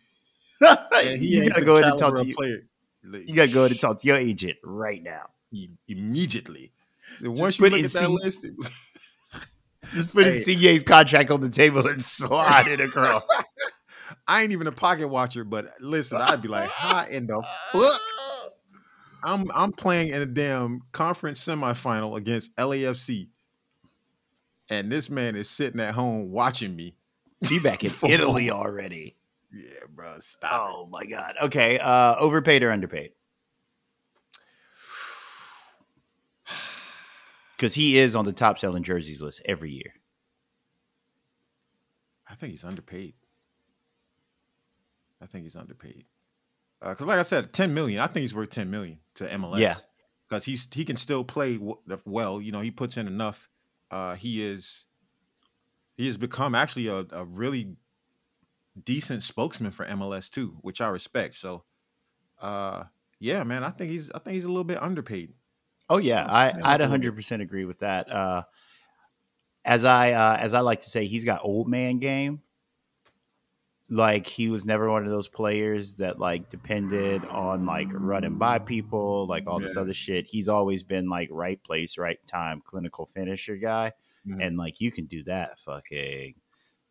And 0.96 1.20
he 1.20 1.28
you 1.36 1.42
ain't 1.42 1.50
gotta 1.54 1.66
go 1.66 1.76
ahead 1.78 1.90
and 1.92 2.00
talk 2.00 2.16
to 2.16 2.22
of 2.22 2.28
you. 2.28 2.36
player. 2.36 2.64
Like, 3.04 3.28
You 3.28 3.36
gotta 3.36 3.52
go 3.52 3.62
ahead 3.62 3.72
and 3.72 3.80
talk 3.82 4.00
to 4.00 4.08
your 4.08 4.16
agent 4.18 4.58
right 4.64 5.04
now. 5.04 5.24
immediately. 5.90 6.72
And 7.20 7.38
once 7.38 7.60
you 7.60 7.66
put 7.66 7.74
look 7.74 7.84
at 7.84 7.92
that 7.92 8.04
Insigne- 8.10 8.24
list, 8.24 8.46
Just 9.94 10.14
put 10.14 10.26
Hey. 10.26 10.38
Insigne's 10.38 10.84
contract 10.84 11.32
on 11.32 11.42
the 11.42 11.50
table 11.50 11.88
and 11.88 12.04
slide 12.04 12.68
it 12.68 12.80
across. 12.80 13.24
I 14.28 14.42
ain't 14.44 14.52
even 14.52 14.68
a 14.68 14.72
pocket 14.72 15.08
watcher, 15.08 15.44
but 15.44 15.70
listen, 15.82 16.18
I'd 16.22 16.42
be 16.42 16.48
like, 16.48 16.70
"How 16.70 17.06
in 17.06 17.28
the 17.28 17.42
fuck?" 17.72 18.02
I'm 19.24 19.50
I'm 19.54 19.72
playing 19.72 20.10
in 20.10 20.22
a 20.22 20.26
damn 20.26 20.82
conference 20.92 21.44
semifinal 21.44 22.18
against 22.18 22.56
LAFC, 22.58 23.28
and 24.70 24.92
this 24.92 25.10
man 25.10 25.36
is 25.36 25.50
sitting 25.50 25.80
at 25.80 25.94
home 25.94 26.32
watching 26.32 26.76
me. 26.76 26.96
Be 27.48 27.60
back 27.60 27.84
in 27.84 27.92
Italy 28.10 28.50
already. 28.52 29.16
Yeah, 29.54 29.70
bro, 29.94 30.16
stop. 30.20 30.52
Oh 30.54 30.88
my 30.88 31.06
god. 31.06 31.36
Okay. 31.42 31.80
Uh, 31.80 32.16
overpaid 32.18 32.64
or 32.64 32.72
underpaid? 32.72 33.12
Because 37.64 37.76
he 37.76 37.98
is 37.98 38.14
on 38.14 38.26
the 38.26 38.34
top 38.34 38.60
selling 38.60 38.84
jerseys 38.84 39.22
list 39.22 39.42
every 39.46 39.72
year. 39.72 39.94
I 42.30 42.36
think 42.36 42.52
he's 42.52 42.66
underpaid. 42.66 43.14
I 45.22 45.28
think 45.28 45.46
he's 45.46 45.56
underpaid. 45.56 46.04
Because, 46.82 47.08
like 47.08 47.20
I 47.20 47.22
said, 47.22 47.54
ten 47.54 47.74
million. 47.74 48.02
I 48.02 48.08
think 48.08 48.24
he's 48.24 48.34
worth 48.34 48.50
ten 48.50 48.70
million 48.70 49.00
to 49.14 49.24
MLS. 49.30 49.60
Yeah. 49.60 49.76
because 50.28 50.44
he's 50.44 50.68
he 50.74 50.84
can 50.84 50.98
still 50.98 51.24
play 51.24 51.58
well. 52.04 52.42
You 52.42 52.52
know, 52.52 52.60
he 52.60 52.70
puts 52.70 52.98
in 52.98 53.08
enough. 53.08 53.50
Uh, 53.90 54.16
he 54.16 54.44
is 54.44 54.86
he 55.96 56.06
has 56.08 56.18
become 56.18 56.56
actually 56.56 56.88
a, 56.88 57.06
a 57.12 57.24
really 57.24 57.78
decent 58.84 59.24
spokesman 59.24 59.72
for 59.72 59.86
MLS 59.86 60.30
too, 60.30 60.58
which 60.64 60.82
I 60.82 60.90
respect. 60.90 61.36
So, 61.36 61.64
uh, 62.42 62.84
yeah, 63.22 63.46
man, 63.46 63.64
I 63.64 63.70
think 63.70 63.90
he's 63.90 64.12
I 64.12 64.20
think 64.20 64.36
he's 64.36 64.44
a 64.44 64.50
little 64.50 64.66
bit 64.66 64.84
underpaid. 64.84 65.32
Oh 65.90 65.98
yeah, 65.98 66.26
I, 66.28 66.54
I'd 66.64 66.82
a 66.82 66.88
hundred 66.88 67.16
percent 67.16 67.42
agree 67.42 67.66
with 67.66 67.80
that. 67.80 68.10
Uh, 68.12 68.44
as 69.66 69.86
I 69.86 70.12
uh, 70.12 70.38
as 70.40 70.54
I 70.54 70.60
like 70.62 70.82
to 70.82 70.90
say, 70.90 71.06
he's 71.06 71.26
got 71.26 71.42
old 71.44 71.68
man 71.68 72.00
game. 72.00 72.42
Like 73.90 74.26
he 74.26 74.50
was 74.50 74.66
never 74.66 74.90
one 74.90 75.04
of 75.04 75.12
those 75.12 75.28
players 75.28 75.96
that 75.98 76.18
like 76.18 76.50
depended 76.50 77.24
on 77.26 77.66
like 77.66 77.90
running 77.94 78.38
by 78.38 78.58
people, 78.60 79.28
like 79.28 79.46
all 79.46 79.60
this 79.60 79.78
other 79.78 79.94
shit. 79.94 80.26
He's 80.26 80.48
always 80.48 80.84
been 80.84 81.10
like 81.10 81.30
right 81.32 81.62
place, 81.64 81.98
right 81.98 82.18
time, 82.26 82.62
clinical 82.66 83.10
finisher 83.14 83.58
guy, 83.58 83.92
Mhm. 84.26 84.44
and 84.44 84.58
like 84.58 84.80
you 84.80 84.90
can 84.90 85.06
do 85.06 85.24
that 85.26 85.60
fucking 85.60 86.36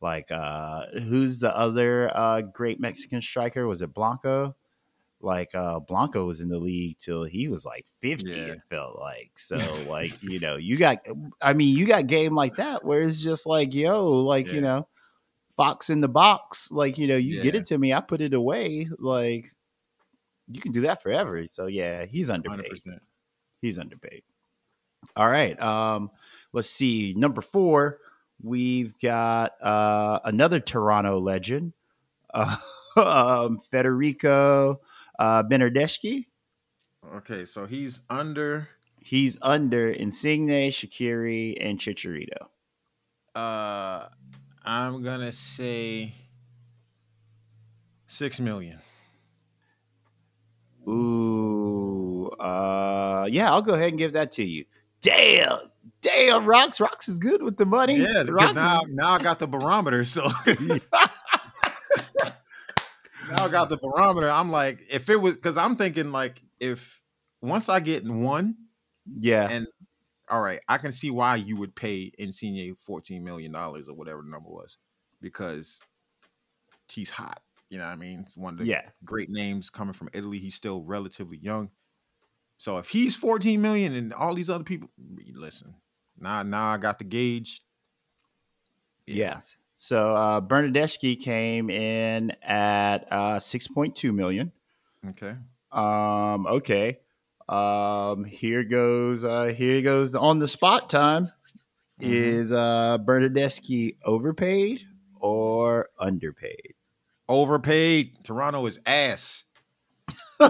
like 0.01 0.31
uh 0.31 0.87
who's 1.09 1.41
the 1.41 1.57
other 1.57 2.11
uh 2.17 2.43
great 2.43 2.79
Mexican 2.79 3.23
striker? 3.23 3.67
Was 3.67 3.83
it 3.83 3.95
Blanco? 3.95 4.55
Like 5.23 5.55
uh 5.55 5.79
Blanco 5.81 6.27
was 6.27 6.41
in 6.41 6.49
the 6.49 6.59
league 6.59 6.99
till 6.99 7.25
he 7.25 7.49
was 7.49 7.65
like 7.65 7.87
50, 8.01 8.29
Yeah. 8.31 8.37
it 8.37 8.61
felt 8.69 8.99
like. 8.99 9.31
So 9.37 9.57
like, 9.89 10.21
you 10.23 10.41
know, 10.41 10.57
you 10.57 10.77
got 10.77 10.99
I 11.41 11.53
mean, 11.55 11.77
you 11.77 11.87
got 11.87 12.07
game 12.07 12.35
like 12.35 12.57
that 12.57 12.85
where 12.85 13.03
it's 13.03 13.21
just 13.21 13.47
like, 13.47 13.73
yo, 13.75 14.07
like, 14.07 14.49
Yeah. 14.49 14.55
you 14.55 14.61
know, 14.63 14.89
box 15.57 15.91
in 15.91 16.01
the 16.01 16.09
box. 16.09 16.71
Like, 16.73 16.99
you 16.99 17.07
know, 17.07 17.17
you 17.17 17.43
get 17.43 17.55
it 17.55 17.67
to 17.67 17.79
me, 17.79 17.93
I 17.95 18.01
put 18.01 18.21
it 18.21 18.35
away. 18.35 18.89
Like 18.99 19.47
you 20.51 20.61
can 20.61 20.73
do 20.73 20.81
that 20.83 21.03
forever. 21.03 21.45
So 21.47 21.67
yeah, 21.67 22.05
he's 22.05 22.29
underpaid. 22.29 22.73
100%. 22.73 22.99
He's 23.61 23.79
underpaid. 23.79 24.23
All 25.17 25.29
right. 25.29 25.61
Um, 25.61 26.11
let's 26.53 26.69
see. 26.71 27.15
Number 27.17 27.41
four, 27.43 27.99
we've 28.43 28.93
got 28.99 29.53
uh, 29.63 30.19
another 30.25 30.59
Toronto 30.61 31.19
legend, 31.21 31.73
uh, 32.35 32.57
um, 32.97 33.59
Federico 33.59 34.81
uh, 35.23 35.43
Bernardeschi. 35.45 36.27
Okay, 37.17 37.45
so 37.45 37.65
he's 37.67 38.01
under 38.11 38.69
He's 39.05 39.37
under 39.43 39.91
Insigne, 39.91 40.71
Shaqiri, 40.71 41.57
and 41.61 41.79
Chicharito. 41.79 42.47
uh 43.35 44.09
I'm 44.65 45.03
gonna 45.03 45.33
say 45.33 46.13
six 48.07 48.39
million. 48.41 48.79
Ooh, 50.89 52.29
uh, 52.41 53.27
yeah, 53.31 53.51
I'll 53.51 53.63
go 53.63 53.75
ahead 53.75 53.89
and 53.91 53.99
give 53.99 54.13
that 54.15 54.33
to 54.33 54.45
you. 54.45 54.65
Damn, 55.01 55.59
damn, 56.01 56.47
Rocks, 56.47 56.79
Rocks 56.81 57.09
is 57.09 57.19
good 57.19 57.43
with 57.43 57.57
the 57.57 57.67
money. 57.67 57.97
Yeah, 57.97 58.25
Rocks 58.29 58.55
now 58.55 58.81
is- 58.83 58.93
now 58.95 59.13
I 59.15 59.19
got 59.23 59.39
the 59.41 59.47
barometer. 59.49 60.05
So 60.05 60.29
I 63.37 63.49
got 63.49 63.69
the 63.69 63.77
barometer. 63.77 64.31
I'm 64.31 64.51
like, 64.51 64.81
if 64.91 65.09
it 65.09 65.21
was 65.21 65.37
because 65.37 65.57
I'm 65.57 65.77
thinking 65.77 66.13
like 66.13 66.43
if 66.61 67.03
once 67.41 67.69
I 67.69 67.81
get 67.81 68.03
in 68.03 68.23
one, 68.23 68.57
yeah, 69.21 69.49
and 69.51 69.67
all 70.31 70.41
right, 70.41 70.61
I 70.69 70.79
can 70.79 70.93
see 70.93 71.11
why 71.11 71.37
you 71.37 71.57
would 71.57 71.75
pay 71.75 72.13
Insigne 72.19 72.75
fourteen 72.77 73.25
million 73.25 73.53
dollars 73.53 73.89
or 73.89 73.95
whatever 73.95 74.23
the 74.23 74.31
number 74.31 74.49
was, 74.49 74.79
because 75.21 75.81
he's 76.89 77.11
hot. 77.11 77.41
You 77.69 77.79
know 77.79 77.85
what 77.85 77.93
I 77.93 77.97
mean? 77.97 78.21
It's 78.21 78.37
one 78.37 78.55
of 78.55 78.59
the 78.59 78.67
yeah. 78.67 78.83
great 79.05 79.31
names 79.31 79.71
coming 79.71 79.95
from 79.95 80.11
Italy. 80.13 80.39
He's 80.39 80.55
still 80.55 80.83
relatively 80.83 81.39
young. 81.39 81.71
So 82.59 82.79
if 82.79 82.89
he's 82.89 83.17
14 83.17 83.61
million 83.61 83.95
and 83.95 84.13
all 84.13 84.35
these 84.35 84.51
other 84.51 84.63
people, 84.63 84.91
listen, 85.33 85.75
now 86.19 86.43
now 86.43 86.67
I 86.67 86.77
got 86.77 86.99
the 86.99 87.05
gauge. 87.05 87.63
Yes. 89.07 89.57
So 89.83 90.15
uh, 90.15 90.41
Bernardeschi 90.41 91.21
came 91.21 91.69
in 91.69 92.31
at 92.41 92.99
uh, 93.13 93.41
six 93.41 93.67
point 93.67 93.97
two 93.97 94.13
million. 94.13 94.53
Okay. 95.09 95.35
Um, 95.73 96.47
okay. 96.47 97.01
Um, 97.49 98.23
here 98.23 98.63
goes. 98.63 99.25
Uh, 99.25 99.47
here 99.47 99.83
goes 99.83 100.13
the 100.13 100.21
on 100.21 100.39
the 100.39 100.47
spot 100.47 100.89
time. 100.89 101.33
Mhm. 102.01 102.13
Is 102.13 102.53
uh, 102.53 102.99
Bernardeschi 102.99 103.97
overpaid 104.05 104.83
or 105.17 105.89
underpaid? 105.99 106.75
Overpaid. 107.29 108.23
Toronto 108.23 108.65
is 108.67 108.79
ass. 108.87 109.47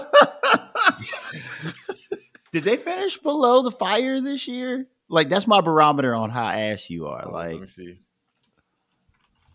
Did 2.53 2.65
they 2.65 2.77
finish 2.77 3.17
below 3.17 3.63
the 3.63 3.73
fire 3.73 4.21
this 4.21 4.47
year? 4.47 4.89
Like 5.09 5.31
that's 5.31 5.47
my 5.47 5.63
barometer 5.63 6.15
on 6.15 6.29
how 6.29 6.49
ass 6.49 6.91
you 6.91 7.07
are. 7.07 7.23
Oh, 7.25 7.31
let 7.33 7.53
Like 7.53 7.61
me 7.63 7.67
see. 7.67 7.99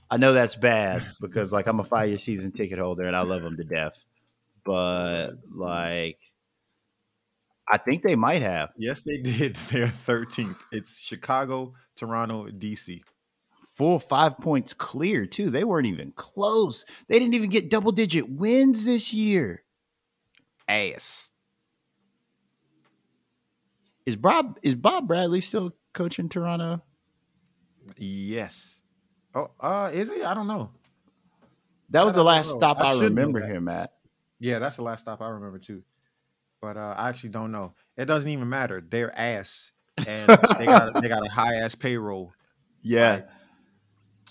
I 0.10 0.18
know 0.18 0.34
that's 0.34 0.56
bad 0.56 1.06
because 1.20 1.52
like 1.52 1.68
I'm 1.68 1.80
a 1.80 1.84
five 1.84 2.10
year 2.10 2.18
season 2.18 2.52
ticket 2.52 2.80
holder 2.80 3.04
and 3.04 3.16
I 3.16 3.22
love 3.22 3.42
them 3.44 3.58
to 3.58 3.64
death. 3.64 4.04
But 4.64 5.32
like 5.54 6.20
I 7.70 7.78
think 7.78 8.04
they 8.04 8.16
might 8.16 8.42
have 8.42 8.70
Yes, 8.78 9.02
they 9.02 9.18
did. 9.18 9.56
They're 9.72 9.88
13th. 9.88 10.58
It's 10.72 11.00
Chicago, 11.00 11.74
Toronto, 11.96 12.48
DC. 12.48 13.02
full 13.74 14.00
five 14.00 14.38
points 14.38 14.74
clear 14.74 15.26
too. 15.26 15.50
They 15.50 15.64
weren't 15.66 15.88
even 15.88 16.12
close. 16.14 16.86
They 17.10 17.20
didn't 17.20 17.34
even 17.34 17.50
get 17.50 17.70
double 17.70 17.92
digit 17.92 18.30
wins 18.30 18.86
this 18.86 19.14
year. 19.14 19.64
Ass. 20.70 21.32
Is 24.06 24.16
Bob 24.16 24.58
is 24.64 24.76
Bob 24.76 25.08
Bradley 25.08 25.42
still 25.42 25.72
coaching 25.94 26.30
Toronto? 26.30 26.82
Yes. 27.98 28.82
Oh, 29.38 29.52
uh, 29.60 29.92
is 29.94 30.12
he? 30.12 30.24
I 30.24 30.34
don't 30.34 30.48
know. 30.48 30.72
That 31.92 32.04
was 32.04 32.16
the 32.16 32.24
last 32.24 32.54
know. 32.54 32.60
stop 32.60 32.80
I 32.80 32.94
I, 32.94 33.00
remember 33.00 33.40
him 33.40 33.68
at. 33.68 33.94
Yeah, 34.40 34.58
that's 34.58 34.78
the 34.78 34.82
last 34.82 35.02
stop 35.02 35.22
I 35.22 35.30
remember 35.30 35.60
too. 35.60 35.84
But 36.60 36.76
uh, 36.76 36.96
I 36.98 37.10
actually 37.10 37.30
don't 37.30 37.52
know. 37.52 37.74
It 37.96 38.06
doesn't 38.06 38.30
even 38.30 38.50
matter. 38.50 38.82
They're 38.82 39.16
ass, 39.18 39.72
and 40.08 40.28
they 40.28 40.66
got 40.66 40.94
they 41.02 41.08
got 41.08 41.24
a 41.24 41.30
high 41.30 41.56
ass 41.56 41.76
payroll. 41.76 42.34
Yeah. 42.82 43.12
Like, 43.12 43.28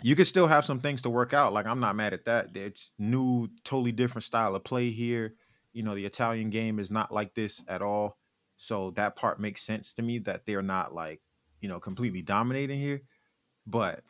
you 0.02 0.16
could 0.16 0.26
still 0.26 0.48
have 0.48 0.64
some 0.64 0.80
things 0.80 1.02
to 1.02 1.10
work 1.10 1.32
out. 1.32 1.52
Like 1.52 1.66
I'm 1.66 1.80
not 1.80 1.94
mad 1.94 2.12
at 2.12 2.24
that. 2.24 2.56
It's 2.56 2.90
new, 2.98 3.48
totally 3.62 3.92
different 3.92 4.24
style 4.24 4.56
of 4.56 4.64
play 4.64 4.90
here. 4.90 5.34
You 5.72 5.84
know, 5.84 5.94
the 5.94 6.04
Italian 6.04 6.50
game 6.50 6.80
is 6.80 6.90
not 6.90 7.12
like 7.12 7.34
this 7.34 7.62
at 7.68 7.80
all. 7.80 8.18
So 8.56 8.90
that 8.92 9.14
part 9.14 9.38
makes 9.38 9.62
sense 9.62 9.94
to 9.94 10.02
me 10.02 10.18
that 10.20 10.46
they're 10.46 10.62
not 10.62 10.92
like, 10.92 11.20
you 11.60 11.68
know, 11.68 11.78
completely 11.78 12.22
dominating 12.22 12.80
here, 12.80 13.02
but 13.66 14.02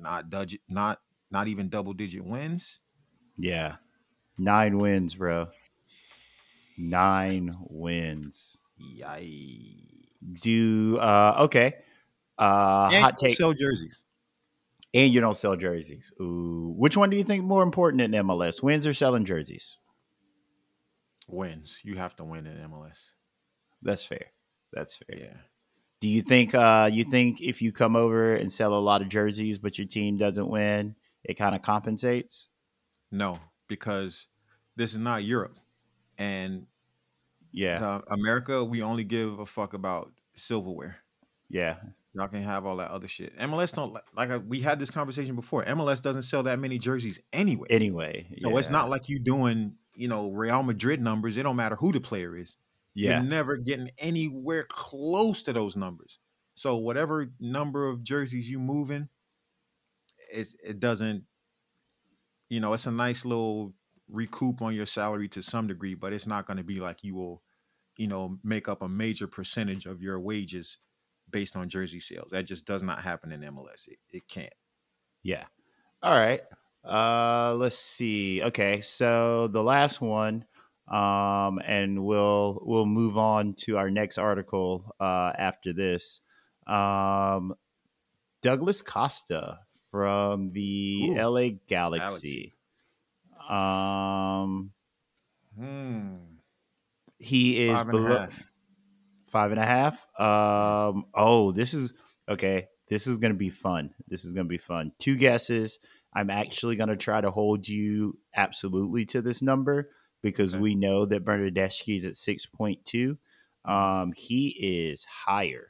not 0.00 0.30
budget, 0.30 0.60
not 0.68 1.00
not 1.30 1.48
even 1.48 1.68
double 1.68 1.92
digit 1.94 2.24
wins. 2.24 2.80
Yeah. 3.38 3.76
Nine 4.38 4.78
wins, 4.78 5.14
bro. 5.14 5.48
Nine 6.76 7.52
wins. 7.68 8.58
Yikes. 8.80 9.88
Do 10.42 10.98
uh 10.98 11.36
okay. 11.44 11.74
Uh 12.38 12.90
And 12.92 13.04
hot 13.04 13.18
take 13.18 13.34
sell 13.36 13.52
jerseys. 13.52 14.02
and 14.94 15.12
you 15.12 15.20
don't 15.20 15.36
sell 15.36 15.56
jerseys. 15.56 16.12
Ooh. 16.20 16.74
Which 16.76 16.96
one 16.96 17.10
do 17.10 17.16
you 17.16 17.24
think 17.24 17.44
more 17.44 17.62
important 17.62 18.02
in 18.02 18.12
MLS? 18.26 18.62
Wins 18.62 18.86
or 18.86 18.94
selling 18.94 19.24
jerseys? 19.24 19.78
Wins. 21.28 21.80
You 21.84 21.96
have 21.96 22.14
to 22.16 22.24
win 22.24 22.46
in 22.46 22.56
MLS. 22.70 23.10
That's 23.82 24.04
fair. 24.04 24.26
That's 24.72 24.96
fair. 24.96 25.18
Yeah. 25.18 25.36
Do 26.02 26.08
you 26.08 26.20
think 26.20 26.52
uh 26.52 26.90
you 26.92 27.04
think 27.04 27.40
if 27.40 27.62
you 27.62 27.70
come 27.70 27.94
over 27.94 28.34
and 28.34 28.50
sell 28.50 28.74
a 28.74 28.80
lot 28.80 29.02
of 29.02 29.08
jerseys 29.08 29.58
but 29.58 29.78
your 29.78 29.86
team 29.86 30.16
doesn't 30.16 30.48
win, 30.48 30.96
it 31.22 31.34
kind 31.34 31.54
of 31.54 31.62
compensates? 31.62 32.48
No, 33.12 33.38
because 33.68 34.26
this 34.74 34.94
is 34.94 34.98
not 34.98 35.22
Europe. 35.22 35.60
And 36.18 36.66
Yeah. 37.52 38.00
America, 38.10 38.64
we 38.64 38.82
only 38.82 39.04
give 39.04 39.38
a 39.38 39.46
fuck 39.46 39.74
about 39.74 40.10
silverware. 40.34 40.96
Yeah. 41.48 41.76
Y'all 42.14 42.26
can 42.26 42.42
have 42.42 42.66
all 42.66 42.78
that 42.78 42.90
other 42.90 43.06
shit. 43.06 43.38
MLS 43.38 43.72
don't 43.72 43.92
li- 43.94 44.00
like 44.16 44.30
I, 44.30 44.38
we 44.38 44.60
had 44.60 44.80
this 44.80 44.90
conversation 44.90 45.36
before. 45.36 45.64
MLS 45.66 46.02
doesn't 46.02 46.22
sell 46.22 46.42
that 46.42 46.58
many 46.58 46.80
jerseys 46.80 47.20
anyway. 47.32 47.68
Anyway. 47.70 48.26
so 48.40 48.56
it's 48.58 48.70
not 48.70 48.90
like 48.90 49.08
you 49.08 49.20
doing, 49.20 49.74
you 49.94 50.08
know, 50.08 50.30
Real 50.32 50.64
Madrid 50.64 51.00
numbers. 51.00 51.36
It 51.36 51.44
don't 51.44 51.54
matter 51.54 51.76
who 51.76 51.92
the 51.92 52.00
player 52.00 52.36
is. 52.36 52.56
Yeah. 52.94 53.20
You're 53.20 53.30
never 53.30 53.56
getting 53.56 53.90
anywhere 53.98 54.64
close 54.68 55.42
to 55.44 55.52
those 55.52 55.76
numbers. 55.76 56.18
So 56.54 56.76
whatever 56.76 57.32
number 57.40 57.88
of 57.88 58.02
jerseys 58.02 58.50
you 58.50 58.58
moving, 58.58 59.08
it's, 60.30 60.54
it 60.64 60.80
doesn't, 60.80 61.24
you 62.48 62.60
know, 62.60 62.72
it's 62.74 62.86
a 62.86 62.92
nice 62.92 63.24
little 63.24 63.72
recoup 64.10 64.60
on 64.60 64.74
your 64.74 64.86
salary 64.86 65.28
to 65.28 65.42
some 65.42 65.66
degree, 65.66 65.94
but 65.94 66.12
it's 66.12 66.26
not 66.26 66.46
going 66.46 66.58
to 66.58 66.62
be 66.62 66.80
like 66.80 67.02
you 67.02 67.14
will, 67.14 67.42
you 67.96 68.06
know, 68.06 68.38
make 68.44 68.68
up 68.68 68.82
a 68.82 68.88
major 68.88 69.26
percentage 69.26 69.86
of 69.86 70.02
your 70.02 70.20
wages 70.20 70.78
based 71.30 71.56
on 71.56 71.68
jersey 71.68 72.00
sales. 72.00 72.30
That 72.30 72.44
just 72.44 72.66
does 72.66 72.82
not 72.82 73.02
happen 73.02 73.32
in 73.32 73.40
MLS. 73.40 73.88
It, 73.88 73.98
it 74.10 74.28
can't. 74.28 74.52
Yeah. 75.22 75.44
All 76.02 76.18
right. 76.18 76.42
Uh 76.84 77.54
let's 77.54 77.78
see. 77.78 78.42
Okay, 78.42 78.80
so 78.80 79.46
the 79.46 79.62
last 79.62 80.00
one 80.00 80.44
um 80.92 81.58
and 81.64 82.04
we'll 82.04 82.60
we'll 82.64 82.86
move 82.86 83.16
on 83.16 83.54
to 83.54 83.78
our 83.78 83.90
next 83.90 84.18
article 84.18 84.94
uh 85.00 85.32
after 85.36 85.72
this. 85.72 86.20
Um 86.66 87.54
Douglas 88.42 88.82
Costa 88.82 89.60
from 89.90 90.52
the 90.52 91.08
Ooh, 91.10 91.14
LA 91.14 91.48
Galaxy. 91.66 92.52
Um 93.48 94.72
Hmm. 95.58 96.14
he 97.18 97.64
is 97.64 97.76
Five 97.76 97.88
and 97.88 97.98
a 97.98 98.02
below 98.02 98.18
half. 98.20 98.50
five 99.28 99.50
and 99.50 99.60
a 99.60 99.66
half. 99.66 99.94
Um. 100.18 101.06
Oh, 101.14 101.52
this 101.52 101.74
is 101.74 101.92
okay. 102.28 102.68
This 102.88 103.06
is 103.06 103.18
gonna 103.18 103.34
be 103.34 103.50
fun. 103.50 103.90
This 104.08 104.24
is 104.24 104.32
gonna 104.32 104.48
be 104.48 104.58
fun. 104.58 104.92
Two 104.98 105.16
guesses. 105.16 105.78
I'm 106.14 106.30
actually 106.30 106.76
gonna 106.76 106.96
try 106.96 107.20
to 107.20 107.30
hold 107.30 107.66
you 107.68 108.18
absolutely 108.34 109.04
to 109.06 109.22
this 109.22 109.40
number 109.42 109.90
because 110.22 110.54
Okay. 110.54 110.62
we 110.62 110.74
know 110.74 111.04
that 111.06 111.24
Bernardeschi 111.24 111.96
is 111.96 112.04
at 112.04 112.16
six 112.16 112.46
point 112.46 112.84
two. 112.84 113.18
Um. 113.64 114.12
He 114.16 114.48
is 114.48 115.04
higher. 115.04 115.68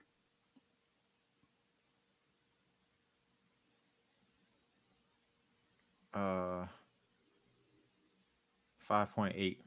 Uh, 6.15 6.67
five 8.79 9.11
point 9.13 9.35
eight. 9.37 9.61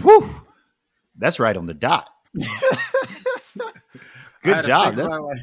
Whew. 0.00 0.28
That's 1.16 1.38
right 1.40 1.56
on 1.56 1.66
the 1.66 1.74
dot. 1.74 2.08
Good 4.42 4.64
job. 4.64 4.96
That's, 4.96 5.18
like, 5.18 5.38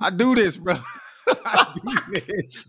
I 0.00 0.10
do 0.10 0.34
this, 0.34 0.56
bro. 0.56 0.76
I 1.44 1.74
do 1.84 2.20
this. 2.20 2.66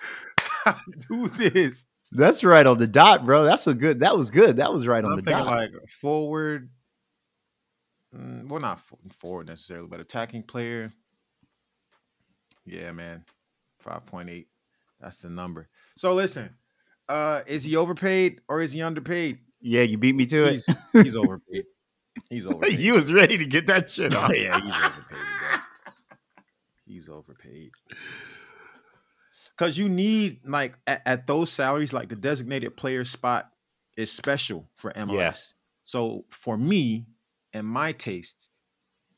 I 0.66 0.78
do 1.08 1.28
this. 1.28 1.86
That's 2.16 2.42
right 2.44 2.66
on 2.66 2.78
the 2.78 2.86
dot, 2.86 3.24
bro. 3.26 3.44
That's 3.44 3.66
a 3.66 3.74
good. 3.74 4.00
That 4.00 4.16
was 4.16 4.30
good. 4.30 4.56
That 4.56 4.72
was 4.72 4.86
right 4.86 5.04
on 5.04 5.12
I'm 5.12 5.16
the 5.18 5.22
thinking 5.22 5.44
dot. 5.44 5.56
like 5.56 5.70
forward. 5.88 6.70
mm, 8.16 8.48
Well, 8.48 8.60
not 8.60 8.80
forward 9.12 9.46
necessarily, 9.48 9.88
but 9.88 10.00
attacking 10.00 10.42
player. 10.44 10.92
Yeah, 12.64 12.92
man, 12.92 13.24
five 13.78 14.04
point 14.06 14.28
eight. 14.30 14.48
That's 15.00 15.18
the 15.18 15.28
number. 15.30 15.68
So 15.96 16.14
listen, 16.14 16.56
uh, 17.08 17.42
is 17.46 17.64
he 17.64 17.76
overpaid 17.76 18.40
or 18.48 18.60
is 18.62 18.72
he 18.72 18.82
underpaid? 18.82 19.38
yeah, 19.60 19.82
you 19.82 19.98
beat 19.98 20.14
me 20.14 20.26
to 20.26 20.44
it. 20.46 20.52
He's, 20.52 20.68
he's 20.92 21.16
overpaid. 21.16 21.64
He's 22.30 22.46
overpaid. 22.48 22.78
you 22.78 22.94
was 22.94 23.12
ready 23.12 23.36
to 23.38 23.46
get 23.46 23.66
that 23.68 23.90
shit 23.90 24.14
off. 24.16 24.32
yeah, 24.34 24.60
he's 24.60 24.74
overpaid, 24.74 25.08
bro. 25.08 25.58
He's 26.86 27.08
overpaid. 27.08 27.70
Cause 29.56 29.78
you 29.78 29.88
need 29.88 30.40
like 30.44 30.78
at, 30.86 31.02
at 31.06 31.26
those 31.26 31.50
salaries, 31.50 31.92
like 31.92 32.08
the 32.08 32.16
designated 32.16 32.76
player 32.76 33.04
spot 33.04 33.50
is 33.96 34.12
special 34.12 34.68
for 34.74 34.92
MLS. 34.92 35.14
Yeah. 35.14 35.34
So 35.84 36.24
for 36.30 36.58
me 36.58 37.06
and 37.52 37.66
my 37.66 37.92
taste, 37.92 38.50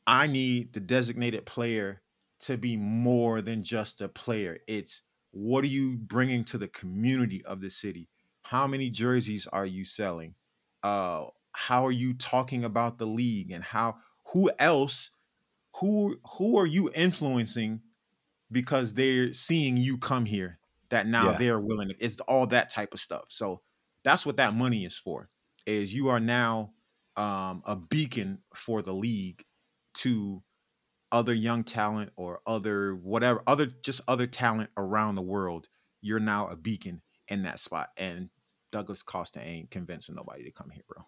I 0.07 0.27
need 0.27 0.73
the 0.73 0.79
designated 0.79 1.45
player 1.45 2.01
to 2.41 2.57
be 2.57 2.77
more 2.77 3.41
than 3.41 3.63
just 3.63 4.01
a 4.01 4.07
player. 4.07 4.59
It's 4.67 5.01
what 5.31 5.63
are 5.63 5.67
you 5.67 5.97
bringing 5.97 6.43
to 6.45 6.57
the 6.57 6.67
community 6.67 7.43
of 7.45 7.61
the 7.61 7.69
city? 7.69 8.07
How 8.43 8.65
many 8.65 8.89
jerseys 8.89 9.45
are 9.47 9.65
you 9.65 9.85
selling? 9.85 10.35
Uh, 10.81 11.25
how 11.51 11.85
are 11.85 11.91
you 11.91 12.13
talking 12.13 12.63
about 12.63 12.97
the 12.97 13.05
league 13.05 13.51
and 13.51 13.63
how 13.63 13.97
who 14.31 14.49
else 14.59 15.11
who 15.75 16.17
who 16.37 16.57
are 16.57 16.65
you 16.65 16.89
influencing 16.95 17.81
because 18.51 18.93
they're 18.93 19.33
seeing 19.33 19.77
you 19.77 19.97
come 19.97 20.25
here 20.25 20.59
that 20.89 21.07
now 21.07 21.31
Yeah. 21.31 21.37
they're 21.37 21.59
willing 21.59 21.89
to 21.89 21.95
it's 21.99 22.19
all 22.21 22.47
that 22.47 22.69
type 22.69 22.93
of 22.93 22.99
stuff. 22.99 23.25
So 23.29 23.61
that's 24.03 24.25
what 24.25 24.37
that 24.37 24.55
money 24.55 24.85
is 24.85 24.97
for 24.97 25.29
is 25.65 25.93
you 25.93 26.07
are 26.09 26.19
now 26.19 26.73
um, 27.15 27.61
a 27.65 27.75
beacon 27.75 28.39
for 28.55 28.81
the 28.81 28.93
league 28.93 29.45
to 29.95 30.43
other 31.11 31.33
young 31.33 31.63
talent 31.63 32.11
or 32.15 32.41
other 32.45 32.95
whatever 32.95 33.43
other 33.47 33.65
just 33.67 34.01
other 34.07 34.27
talent 34.27 34.69
around 34.77 35.15
the 35.15 35.21
world. 35.21 35.67
You're 36.01 36.19
now 36.19 36.47
a 36.47 36.55
beacon 36.55 37.01
in 37.27 37.43
that 37.43 37.59
spot 37.59 37.89
and 37.97 38.29
douglas 38.71 39.01
costa 39.03 39.39
ain't 39.41 39.71
convincing 39.71 40.15
nobody 40.15 40.43
to 40.43 40.51
come 40.51 40.69
here 40.69 40.83
bro. 40.87 41.03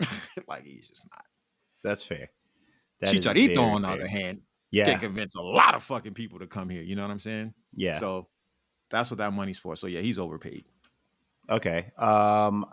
Like 0.46 0.64
he's 0.64 0.88
just 0.88 1.04
not. 1.10 1.24
That's 1.82 2.04
fair. 2.04 2.30
That 3.00 3.14
chicharito 3.14 3.62
on 3.62 3.82
the 3.82 3.88
other 3.88 4.06
hand 4.06 4.42
yeah, 4.70 4.92
can 4.92 5.00
convince 5.00 5.34
a 5.34 5.42
lot 5.42 5.74
of 5.74 5.82
fucking 5.82 6.14
people 6.14 6.38
to 6.38 6.46
come 6.46 6.68
here. 6.68 6.82
You 6.82 6.96
know 6.96 7.02
what 7.02 7.10
I'm 7.10 7.18
saying? 7.18 7.54
yeah. 7.74 7.98
So 7.98 8.28
that's 8.90 9.10
what 9.10 9.18
that 9.18 9.32
money's 9.32 9.58
for. 9.58 9.76
So 9.76 9.86
yeah, 9.86 10.00
he's 10.00 10.18
overpaid. 10.18 10.64
Okay. 11.48 11.90
Um 11.98 12.66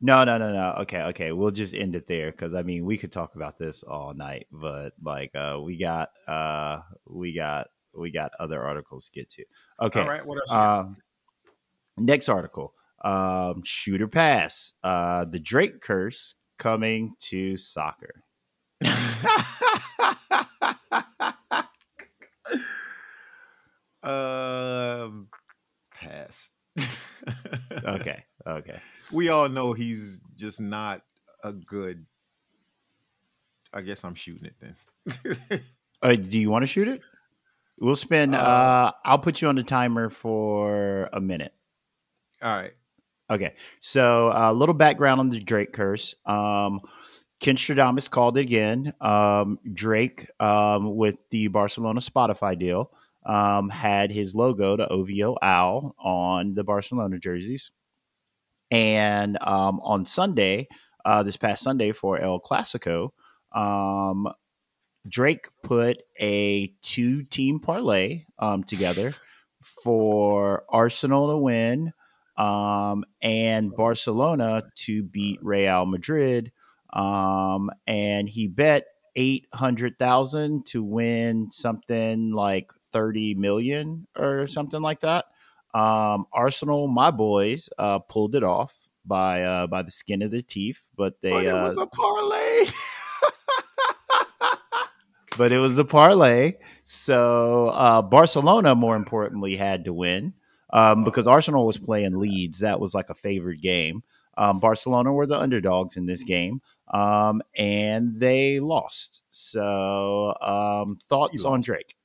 No, 0.00 0.24
no, 0.24 0.36
no, 0.38 0.52
no. 0.52 0.74
Okay, 0.82 1.02
okay. 1.02 1.32
We'll 1.32 1.50
just 1.50 1.74
end 1.74 1.94
it 1.94 2.06
there 2.06 2.32
cuz 2.32 2.54
I 2.54 2.62
mean, 2.62 2.84
we 2.84 2.98
could 2.98 3.12
talk 3.12 3.36
about 3.36 3.58
this 3.58 3.82
all 3.82 4.12
night, 4.14 4.46
but 4.50 4.92
like 5.02 5.34
uh 5.34 5.60
we 5.62 5.76
got 5.76 6.10
uh 6.26 6.80
we 7.06 7.32
got 7.34 7.68
we 7.96 8.10
got 8.10 8.32
other 8.40 8.62
articles 8.62 9.08
to 9.08 9.12
get 9.12 9.30
to. 9.30 9.44
Okay. 9.80 10.00
All 10.02 10.08
right. 10.08 10.26
What 10.26 10.38
else? 10.38 10.52
Um 10.52 10.96
next 11.96 12.28
article. 12.28 12.74
Um 13.04 13.62
shooter 13.64 14.08
pass. 14.08 14.72
Uh 14.82 15.24
the 15.26 15.38
Drake 15.38 15.80
curse 15.80 16.34
coming 16.58 17.14
to 17.18 17.56
soccer. 17.56 18.23
um, 24.02 25.28
pass. 25.94 26.50
Okay. 27.86 28.24
Okay. 28.46 28.78
We 29.12 29.28
all 29.30 29.48
know 29.48 29.72
he's 29.72 30.20
just 30.36 30.60
not 30.60 31.02
a 31.42 31.52
good. 31.52 32.04
I 33.72 33.80
guess 33.80 34.04
I'm 34.04 34.14
shooting 34.14 34.44
it 34.46 34.54
then. 34.60 35.62
Uh, 36.02 36.16
do 36.16 36.38
you 36.38 36.50
want 36.50 36.62
to 36.62 36.66
shoot 36.66 36.86
it? 36.88 37.00
We'll 37.78 37.96
spend 37.96 38.34
Uh, 38.34 38.38
uh 38.38 38.90
I'll 39.04 39.18
put 39.18 39.40
you 39.40 39.48
on 39.48 39.54
the 39.56 39.62
timer 39.62 40.10
for 40.10 41.08
a 41.12 41.20
minute. 41.20 41.54
all 42.42 42.54
right. 42.56 42.74
Okay, 43.30 43.54
so 43.80 44.30
a 44.34 44.52
little 44.52 44.74
background 44.74 45.20
on 45.20 45.30
the 45.30 45.40
Drake 45.40 45.72
curse. 45.72 46.14
Um, 46.26 46.80
Ken 47.44 47.56
Stradamus 47.56 48.10
called 48.10 48.38
it 48.38 48.40
again. 48.40 48.94
Um, 49.02 49.58
Drake, 49.70 50.30
um, 50.40 50.96
with 50.96 51.28
the 51.28 51.48
Barcelona 51.48 52.00
Spotify 52.00 52.58
deal, 52.58 52.90
um, 53.26 53.68
had 53.68 54.10
his 54.10 54.34
logo, 54.34 54.78
the 54.78 54.88
OVO 54.88 55.36
owl, 55.42 55.94
on 55.98 56.54
the 56.54 56.64
Barcelona 56.64 57.18
jerseys. 57.18 57.70
And 58.70 59.36
um, 59.42 59.78
on 59.80 60.06
Sunday, 60.06 60.68
uh, 61.04 61.22
this 61.22 61.36
past 61.36 61.62
Sunday 61.62 61.92
for 61.92 62.18
El 62.18 62.40
Clasico, 62.40 63.10
um, 63.52 64.26
Drake 65.06 65.46
put 65.62 66.02
a 66.18 66.68
two 66.80 67.24
team 67.24 67.60
parlay 67.60 68.24
um, 68.38 68.64
together 68.64 69.12
for 69.82 70.64
Arsenal 70.70 71.28
to 71.28 71.36
win 71.36 71.92
and 72.38 73.76
Barcelona 73.76 74.62
to 74.76 75.02
beat 75.02 75.40
Real 75.42 75.84
Madrid. 75.84 76.50
Um, 76.94 77.70
and 77.86 78.28
he 78.28 78.46
bet 78.46 78.84
800,000 79.16 80.64
to 80.66 80.82
win 80.82 81.50
something 81.50 82.32
like 82.32 82.72
30 82.92 83.34
million 83.34 84.06
or 84.16 84.46
something 84.46 84.80
like 84.80 85.00
that. 85.00 85.26
Um, 85.74 86.26
Arsenal, 86.32 86.86
my 86.86 87.10
boys, 87.10 87.68
uh, 87.78 87.98
pulled 87.98 88.36
it 88.36 88.44
off 88.44 88.74
by 89.04 89.42
uh, 89.42 89.66
by 89.66 89.82
the 89.82 89.90
skin 89.90 90.22
of 90.22 90.30
their 90.30 90.40
teeth, 90.40 90.80
but 90.96 91.20
they 91.20 91.30
But 91.30 91.44
it 91.44 91.48
uh, 91.48 91.64
was 91.64 91.76
a 91.76 91.86
parlay. 91.86 92.66
but 95.36 95.52
it 95.52 95.58
was 95.58 95.76
a 95.78 95.84
parlay. 95.84 96.54
So 96.84 97.68
uh, 97.68 98.02
Barcelona, 98.02 98.74
more 98.76 98.96
importantly, 98.96 99.56
had 99.56 99.84
to 99.86 99.92
win 99.92 100.34
um, 100.72 101.04
because 101.04 101.26
Arsenal 101.26 101.66
was 101.66 101.76
playing 101.76 102.18
Leeds. 102.18 102.60
That 102.60 102.80
was 102.80 102.94
like 102.94 103.10
a 103.10 103.14
favored 103.14 103.60
game. 103.60 104.04
Um, 104.36 104.60
Barcelona 104.60 105.12
were 105.12 105.26
the 105.26 105.38
underdogs 105.38 105.96
in 105.96 106.06
this 106.06 106.22
game, 106.22 106.60
um, 106.92 107.42
and 107.56 108.18
they 108.18 108.60
lost. 108.60 109.22
So 109.30 110.34
um, 110.40 110.98
thoughts 111.08 111.44
on. 111.44 111.60
Drake? 111.60 111.96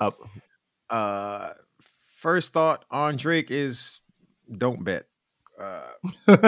Uh, 0.00 0.10
uh, 0.90 1.52
first 2.16 2.52
thought 2.52 2.84
on 2.90 3.16
Drake 3.16 3.50
is 3.50 4.00
don't 4.56 4.84
bet. 4.84 5.04
Uh, 5.58 5.92
well, 6.26 6.38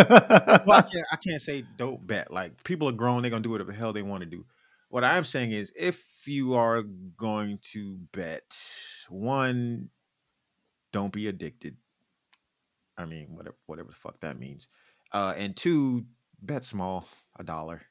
I 0.72 0.82
can't, 0.82 1.06
I 1.12 1.16
can't 1.16 1.40
say 1.40 1.64
don't 1.76 2.04
bet. 2.06 2.30
Like 2.30 2.62
people 2.64 2.88
are 2.88 2.92
grown, 2.92 3.22
they're 3.22 3.30
gonna 3.30 3.42
do 3.42 3.50
whatever 3.50 3.72
the 3.72 3.78
hell 3.78 3.92
they 3.92 4.02
want 4.02 4.22
to 4.22 4.28
do. 4.28 4.44
What 4.88 5.04
I'm 5.04 5.24
saying 5.24 5.52
is, 5.52 5.72
if 5.76 6.04
you 6.26 6.54
are 6.54 6.82
going 6.82 7.58
to 7.72 7.98
bet, 8.12 8.56
one, 9.08 9.88
don't 10.92 11.12
be 11.12 11.26
addicted. 11.26 11.76
I 12.96 13.04
mean, 13.04 13.34
whatever, 13.34 13.56
whatever 13.66 13.88
the 13.88 13.96
fuck 13.96 14.20
that 14.20 14.38
means. 14.38 14.68
Uh, 15.14 15.32
and 15.36 15.56
two, 15.56 16.04
bet 16.42 16.64
small, 16.64 17.06
a 17.38 17.44
dollar, 17.44 17.82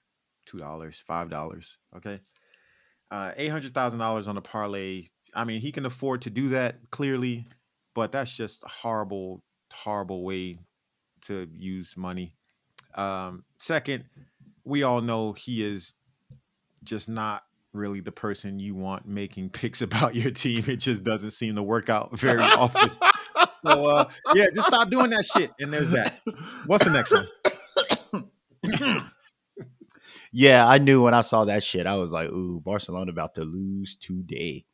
two 0.45 0.59
dollars, 0.59 1.01
five 1.07 1.29
dollars. 1.29 1.77
Okay, 1.95 2.19
uh, 3.09 3.31
eight 3.37 3.47
hundred 3.47 3.73
thousand 3.73 3.99
dollars 3.99 4.27
on 4.27 4.37
a 4.37 4.41
parlay. 4.41 5.05
I 5.33 5.45
mean, 5.45 5.61
he 5.61 5.71
can 5.71 5.85
afford 5.85 6.23
to 6.23 6.29
do 6.29 6.49
that 6.49 6.91
clearly, 6.91 7.47
but 7.95 8.11
that's 8.11 8.35
just 8.35 8.63
a 8.63 8.69
horrible, 8.69 9.41
horrible 9.71 10.23
way 10.23 10.59
to 11.21 11.47
use 11.53 11.95
money. 11.95 12.35
Um, 12.95 13.45
second, 13.57 14.03
we 14.65 14.83
all 14.83 15.01
know 15.01 15.31
he 15.31 15.63
is 15.63 15.93
just 16.83 17.07
not 17.07 17.43
really 17.71 18.01
the 18.01 18.11
person 18.11 18.59
you 18.59 18.75
want 18.75 19.07
making 19.07 19.49
picks 19.51 19.81
about 19.81 20.13
your 20.13 20.31
team. 20.31 20.65
It 20.67 20.77
just 20.77 21.03
doesn't 21.03 21.31
seem 21.31 21.55
to 21.55 21.63
work 21.63 21.89
out 21.89 22.19
very 22.19 22.41
often. 22.41 22.91
So 23.65 23.85
uh, 23.85 24.09
yeah, 24.33 24.47
just 24.53 24.67
stop 24.67 24.89
doing 24.89 25.09
that 25.11 25.25
shit. 25.25 25.51
And 25.59 25.71
there's 25.71 25.89
that. 25.91 26.19
What's 26.65 26.83
the 26.83 26.91
next 26.91 27.11
one? 27.11 27.27
yeah, 30.31 30.67
I 30.67 30.77
knew 30.77 31.03
when 31.03 31.13
I 31.13 31.21
saw 31.21 31.45
that 31.45 31.63
shit, 31.63 31.87
I 31.87 31.95
was 31.95 32.11
like, 32.11 32.29
"Ooh, 32.29 32.61
Barcelona 32.61 33.11
about 33.11 33.35
to 33.35 33.43
lose 33.43 33.95
today." 33.95 34.65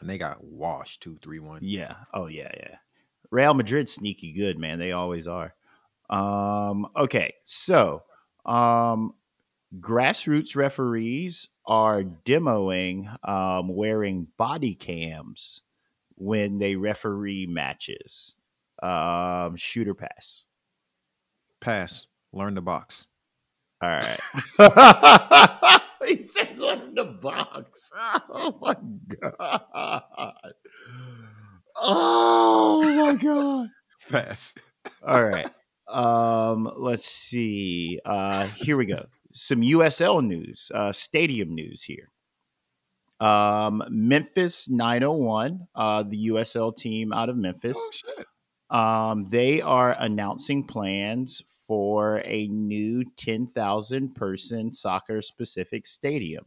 And 0.00 0.08
they 0.08 0.18
got 0.18 0.44
washed 0.44 1.02
two, 1.02 1.18
three, 1.22 1.40
one. 1.40 1.60
Yeah. 1.62 1.94
Oh 2.12 2.26
yeah, 2.26 2.50
yeah. 2.56 2.76
Real 3.30 3.54
Madrid 3.54 3.88
sneaky 3.88 4.32
good, 4.32 4.58
man. 4.58 4.78
They 4.78 4.92
always 4.92 5.26
are. 5.26 5.54
Um, 6.10 6.86
okay, 6.96 7.34
so 7.42 8.02
um 8.46 9.14
grassroots 9.78 10.56
referees 10.56 11.48
are 11.66 12.02
demoing 12.02 13.14
um 13.28 13.68
wearing 13.68 14.26
body 14.38 14.74
cams 14.74 15.62
when 16.18 16.58
they 16.58 16.76
referee 16.76 17.46
matches. 17.46 18.34
Um, 18.82 19.56
shooter 19.56 19.94
pass. 19.94 20.44
Pass. 21.60 22.06
Learn 22.32 22.54
the 22.54 22.60
box. 22.60 23.06
All 23.80 23.88
right. 23.90 24.20
he 26.06 26.24
said 26.26 26.58
learn 26.58 26.94
the 26.94 27.04
box. 27.04 27.90
Oh 28.30 28.58
my 28.60 28.76
god. 29.20 30.52
Oh 31.76 32.82
my 32.82 33.14
god. 33.14 33.68
Pass. 34.10 34.54
All 35.06 35.24
right. 35.24 35.48
Um, 35.88 36.70
let's 36.76 37.04
see. 37.04 38.00
Uh, 38.04 38.46
here 38.48 38.76
we 38.76 38.86
go. 38.86 39.06
Some 39.32 39.60
USL 39.62 40.24
news, 40.26 40.70
uh, 40.74 40.92
stadium 40.92 41.54
news 41.54 41.82
here. 41.82 42.10
Um, 43.20 43.82
Memphis 43.90 44.68
901, 44.68 45.66
uh, 45.74 46.02
the 46.04 46.28
USL 46.28 46.76
team 46.76 47.12
out 47.12 47.28
of 47.28 47.36
Memphis. 47.36 47.78
Oh. 48.70 48.76
Um, 48.76 49.24
they 49.30 49.60
are 49.60 49.96
announcing 49.98 50.64
plans 50.64 51.42
for 51.66 52.22
a 52.24 52.48
new 52.48 53.04
10,000 53.16 54.14
person 54.14 54.72
soccer 54.72 55.20
specific 55.20 55.86
stadium. 55.86 56.44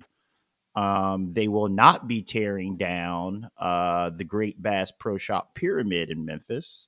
Um, 0.76 1.34
they 1.34 1.48
will 1.48 1.68
not 1.68 2.08
be 2.08 2.22
tearing 2.22 2.78
down 2.78 3.50
uh, 3.58 4.12
the 4.12 4.24
Great 4.24 4.62
Bass 4.62 4.92
Pro 4.98 5.18
Shop 5.18 5.54
Pyramid 5.54 6.10
in 6.10 6.24
Memphis 6.24 6.88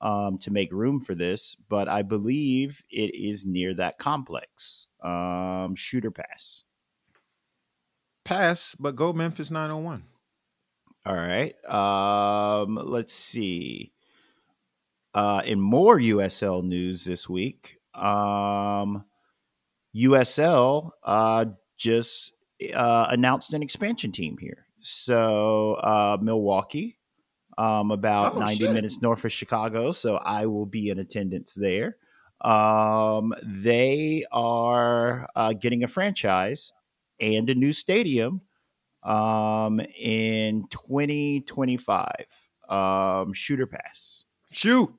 um, 0.00 0.38
to 0.38 0.50
make 0.50 0.72
room 0.72 1.00
for 1.00 1.14
this, 1.14 1.54
but 1.68 1.86
I 1.88 2.02
believe 2.02 2.82
it 2.90 3.14
is 3.14 3.44
near 3.44 3.74
that 3.74 3.98
complex. 3.98 4.88
Um, 5.02 5.74
shooter 5.76 6.10
pass. 6.10 6.64
Pass, 8.24 8.74
but 8.78 8.96
go 8.96 9.12
Memphis 9.12 9.50
901. 9.50 10.04
All 11.06 11.14
right. 11.14 11.54
Um, 11.68 12.78
let's 12.82 13.12
see. 13.12 13.92
Uh, 15.14 15.42
in 15.44 15.60
more 15.60 15.98
USL 15.98 16.62
news 16.62 17.04
this 17.04 17.28
week, 17.28 17.78
um, 17.94 19.04
USL 19.96 20.90
uh, 21.02 21.46
just 21.76 22.32
uh, 22.74 23.06
announced 23.10 23.52
an 23.54 23.62
expansion 23.62 24.12
team 24.12 24.36
here. 24.38 24.66
So 24.80 25.74
uh, 25.74 26.18
Milwaukee, 26.20 26.98
um, 27.58 27.90
about 27.90 28.36
Oh, 28.36 28.40
90 28.40 28.56
shit. 28.56 28.72
minutes 28.72 29.02
north 29.02 29.24
of 29.24 29.32
Chicago. 29.32 29.90
So 29.92 30.16
I 30.16 30.46
will 30.46 30.66
be 30.66 30.90
in 30.90 30.98
attendance 30.98 31.54
there. 31.54 31.96
Um, 32.42 33.34
they 33.42 34.24
are 34.30 35.28
uh, 35.34 35.52
getting 35.54 35.82
a 35.84 35.88
franchise 35.88 36.72
and 37.20 37.48
a 37.50 37.54
new 37.54 37.72
stadium 37.72 38.40
um, 39.02 39.80
in 39.98 40.64
2025. 40.70 42.06
Um, 42.68 43.32
shooter 43.32 43.66
pass. 43.66 44.24
Shoot. 44.50 44.92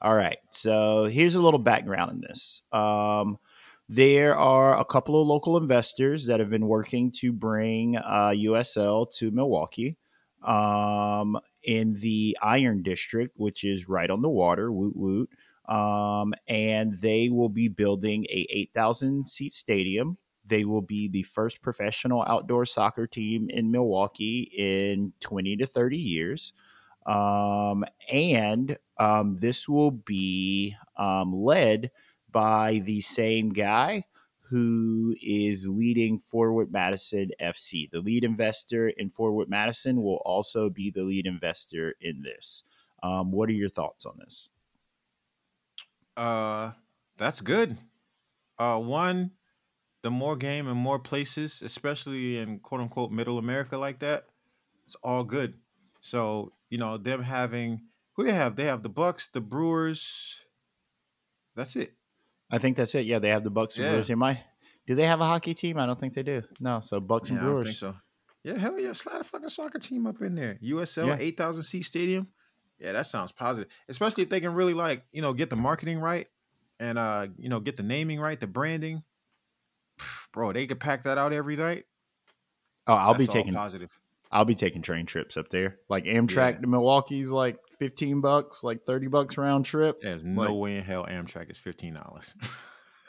All 0.00 0.14
right. 0.14 0.38
So 0.50 1.06
here's 1.06 1.34
a 1.34 1.42
little 1.42 1.58
background 1.58 2.12
in 2.12 2.20
this. 2.20 2.62
Um, 2.72 3.38
there 3.88 4.36
are 4.36 4.78
a 4.78 4.84
couple 4.84 5.20
of 5.20 5.26
local 5.26 5.56
investors 5.56 6.26
that 6.26 6.40
have 6.40 6.50
been 6.50 6.66
working 6.66 7.10
to 7.12 7.32
bring 7.32 7.96
uh, 7.96 8.34
USL 8.34 9.10
to 9.12 9.30
Milwaukee 9.30 9.96
um, 10.44 11.38
in 11.62 11.94
the 11.94 12.36
Iron 12.42 12.82
District, 12.82 13.32
which 13.36 13.64
is 13.64 13.88
right 13.88 14.10
on 14.10 14.22
the 14.22 14.28
water. 14.28 14.70
Woot 14.70 14.94
woot. 14.94 15.30
Um, 15.68 16.34
and 16.46 16.98
they 17.00 17.28
will 17.28 17.48
be 17.48 17.68
building 17.68 18.24
a 18.30 18.46
8,000 18.50 19.28
seat 19.28 19.52
stadium. 19.52 20.16
They 20.48 20.64
will 20.64 20.82
be 20.82 21.08
the 21.08 21.22
first 21.22 21.62
professional 21.62 22.24
outdoor 22.26 22.66
soccer 22.66 23.06
team 23.06 23.50
in 23.50 23.70
Milwaukee 23.70 24.50
in 24.56 25.12
20 25.20 25.56
to 25.58 25.66
30 25.66 25.96
years. 25.96 26.52
Um, 27.06 27.84
and 28.10 28.76
um, 28.98 29.36
this 29.36 29.68
will 29.68 29.90
be 29.90 30.74
um, 30.96 31.32
led 31.32 31.90
by 32.30 32.82
the 32.84 33.00
same 33.00 33.50
guy 33.50 34.04
who 34.50 35.14
is 35.22 35.68
leading 35.68 36.18
Forward 36.18 36.72
Madison 36.72 37.30
FC. 37.40 37.90
The 37.90 38.00
lead 38.00 38.24
investor 38.24 38.88
in 38.88 39.10
Forward 39.10 39.48
Madison 39.48 40.02
will 40.02 40.22
also 40.24 40.70
be 40.70 40.90
the 40.90 41.02
lead 41.02 41.26
investor 41.26 41.94
in 42.00 42.22
this. 42.22 42.64
Um, 43.02 43.30
what 43.30 43.48
are 43.48 43.52
your 43.52 43.68
thoughts 43.68 44.06
on 44.06 44.16
this? 44.18 44.50
Uh, 46.16 46.72
that's 47.16 47.40
good. 47.40 47.76
Uh, 48.58 48.78
one, 48.78 49.32
the 50.02 50.10
more 50.10 50.36
game 50.36 50.68
and 50.68 50.76
more 50.78 50.98
places, 50.98 51.60
especially 51.62 52.38
in 52.38 52.58
quote 52.60 52.80
unquote 52.80 53.10
middle 53.10 53.38
America 53.38 53.76
like 53.78 53.98
that, 54.00 54.26
it's 54.84 54.94
all 54.96 55.24
good. 55.24 55.54
So 56.00 56.52
you 56.70 56.78
know 56.78 56.96
them 56.98 57.22
having 57.22 57.82
who 58.14 58.24
they 58.24 58.32
have? 58.32 58.56
They 58.56 58.64
have 58.64 58.82
the 58.82 58.88
Bucks, 58.88 59.28
the 59.28 59.40
Brewers. 59.40 60.40
That's 61.56 61.76
it. 61.76 61.94
I 62.50 62.58
think 62.58 62.76
that's 62.76 62.94
it. 62.94 63.06
Yeah, 63.06 63.18
they 63.18 63.28
have 63.30 63.44
the 63.44 63.50
Bucks 63.50 63.76
and 63.76 63.84
Yeah. 63.84 63.90
Brewers 63.92 64.06
here. 64.08 64.16
My, 64.16 64.40
do 64.86 64.94
they 64.94 65.04
have 65.06 65.20
a 65.20 65.24
hockey 65.26 65.54
team? 65.54 65.78
I 65.78 65.86
don't 65.86 65.98
think 65.98 66.14
they 66.14 66.22
do. 66.22 66.42
No, 66.60 66.80
so 66.80 67.00
Bucks 67.00 67.28
Yeah, 67.28 67.34
and 67.36 67.40
I 67.40 67.44
don't 67.44 67.52
Brewers. 67.54 67.66
think 67.66 67.76
so. 67.76 67.96
Yeah, 68.44 68.56
hell 68.56 68.78
yeah, 68.78 68.92
slide 68.92 69.20
a 69.20 69.24
fucking 69.24 69.48
soccer 69.48 69.78
team 69.78 70.06
up 70.06 70.22
in 70.22 70.34
there. 70.34 70.58
USL 70.62 71.08
Yeah. 71.08 71.16
eight 71.18 71.36
thousand 71.36 71.64
seat 71.64 71.82
stadium. 71.82 72.28
Yeah, 72.78 72.92
that 72.92 73.06
sounds 73.06 73.32
positive. 73.32 73.70
Especially 73.88 74.22
if 74.22 74.28
they 74.30 74.40
can 74.40 74.54
really 74.54 74.74
like 74.74 75.02
you 75.12 75.20
know 75.20 75.32
get 75.32 75.50
the 75.50 75.56
marketing 75.56 75.98
right 75.98 76.28
and 76.78 76.96
uh 76.96 77.26
you 77.36 77.48
know 77.48 77.58
get 77.60 77.76
the 77.76 77.82
naming 77.82 78.20
right, 78.20 78.38
the 78.38 78.46
branding. 78.46 79.02
Bro, 80.32 80.52
they 80.52 80.66
could 80.66 80.80
pack 80.80 81.04
that 81.04 81.18
out 81.18 81.32
every 81.32 81.56
night. 81.56 81.84
Oh, 82.86 82.94
I'll 82.94 83.14
be 83.14 83.24
That's 83.24 83.34
all 83.36 83.42
taking 83.42 83.54
positive. 83.54 83.98
I'll 84.30 84.44
be 84.44 84.54
taking 84.54 84.82
train 84.82 85.06
trips 85.06 85.36
up 85.36 85.48
there. 85.48 85.78
Like 85.88 86.04
Amtrak 86.04 86.54
Yeah. 86.54 86.60
to 86.60 86.66
Milwaukee's 86.66 87.30
like 87.30 87.58
15 87.78 88.20
bucks, 88.20 88.62
like 88.62 88.84
30 88.84 89.06
bucks 89.06 89.38
round 89.38 89.64
trip. 89.64 90.00
There's 90.02 90.24
no 90.24 90.42
Like- 90.42 90.54
way 90.54 90.76
in 90.76 90.84
hell 90.84 91.06
Amtrak 91.08 91.50
is 91.50 91.58
fifteen 91.58 91.94
dollars. 91.94 92.34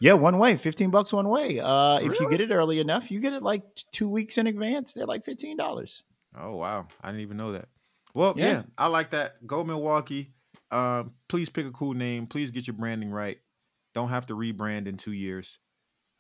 Yeah, 0.01 0.13
one 0.13 0.37
way, 0.39 0.55
15 0.55 0.91
bucks 0.91 1.11
one 1.11 1.27
way. 1.27 1.59
Uh 1.59 1.99
if 1.99 2.21
you 2.21 2.29
get 2.29 2.39
it 2.39 2.51
early 2.51 2.79
enough, 2.79 3.11
you 3.11 3.19
get 3.19 3.33
it 3.33 3.43
like 3.43 3.63
2 3.91 4.07
weeks 4.09 4.37
in 4.37 4.47
advance, 4.47 4.93
they're 4.93 5.05
like 5.05 5.25
$15. 5.25 6.03
oh 6.37 6.55
wow, 6.55 6.87
I 7.03 7.09
didn't 7.09 7.21
even 7.23 7.35
know 7.35 7.51
that. 7.51 7.67
Well, 8.13 8.33
yeah. 8.37 8.47
Yeah. 8.49 8.61
I 8.77 8.87
like 8.87 9.11
that. 9.11 9.45
Go 9.45 9.61
Milwaukee. 9.65 10.31
Um, 10.71 11.15
please 11.27 11.49
pick 11.49 11.65
a 11.65 11.71
cool 11.71 11.93
name. 11.93 12.27
Please 12.27 12.49
get 12.49 12.65
your 12.65 12.75
branding 12.77 13.11
right. 13.11 13.39
Don't 13.93 14.07
have 14.07 14.25
to 14.27 14.35
rebrand 14.35 14.87
in 14.87 14.95
two 14.95 15.11
years. 15.11 15.59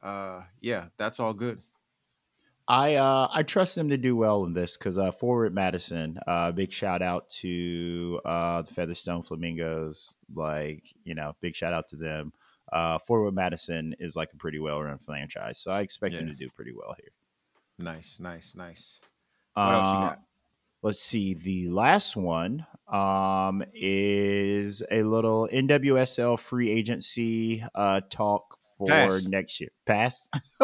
Uh, 0.01 0.43
yeah, 0.61 0.89
that's 0.97 1.19
all 1.19 1.33
good. 1.33 1.61
I 2.67 2.95
uh 2.95 3.27
I 3.31 3.43
trust 3.43 3.75
them 3.75 3.89
to 3.89 3.97
do 3.97 4.15
well 4.15 4.45
in 4.45 4.53
this 4.53 4.77
cuz 4.77 4.97
uh 4.97 5.11
Forward 5.11 5.53
Madison, 5.53 6.19
uh 6.27 6.51
big 6.51 6.71
shout 6.71 7.01
out 7.01 7.27
to 7.41 8.21
uh 8.25 8.61
the 8.61 8.73
Featherstone 8.73 9.23
Flamingos, 9.23 10.17
like, 10.33 10.93
you 11.03 11.15
know, 11.15 11.35
big 11.41 11.55
shout 11.55 11.73
out 11.73 11.87
to 11.89 11.95
them. 11.95 12.31
Uh 12.71 12.99
Forward 12.99 13.33
Madison 13.33 13.95
is 13.99 14.15
like 14.15 14.31
a 14.33 14.37
pretty 14.37 14.59
well-run 14.59 14.99
franchise, 14.99 15.59
so 15.59 15.71
I 15.71 15.81
expect 15.81 16.17
them 16.17 16.27
to 16.27 16.35
do 16.35 16.49
pretty 16.49 16.73
well 16.73 16.93
here. 16.97 17.11
Nice, 17.79 18.19
nice, 18.19 18.53
nice. 18.53 19.01
What 19.61 19.73
else 19.73 19.91
you 19.91 19.99
Uh, 19.99 19.99
got? 19.99 20.19
let's 20.83 21.01
see 21.01 21.33
the 21.35 21.69
last 21.69 22.15
one 22.17 22.65
um 22.87 23.63
is 23.73 24.83
a 24.91 25.03
little 25.03 25.47
nwsl 25.51 26.39
free 26.39 26.69
agency 26.71 27.63
uh 27.75 28.01
talk 28.09 28.57
for 28.79 28.87
Pass. 28.87 29.25
next 29.25 29.59
year 29.59 29.69
pass 29.85 30.27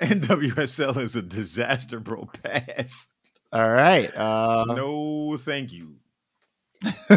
NWSL 0.00 0.96
is 0.98 1.16
a 1.16 1.22
disaster, 1.22 1.98
bro. 1.98 2.28
Pass. 2.44 3.08
all 3.52 3.68
right 3.68 4.16
uh 4.16 4.64
no, 4.68 5.36
thank 5.38 5.72
you. 5.72 5.96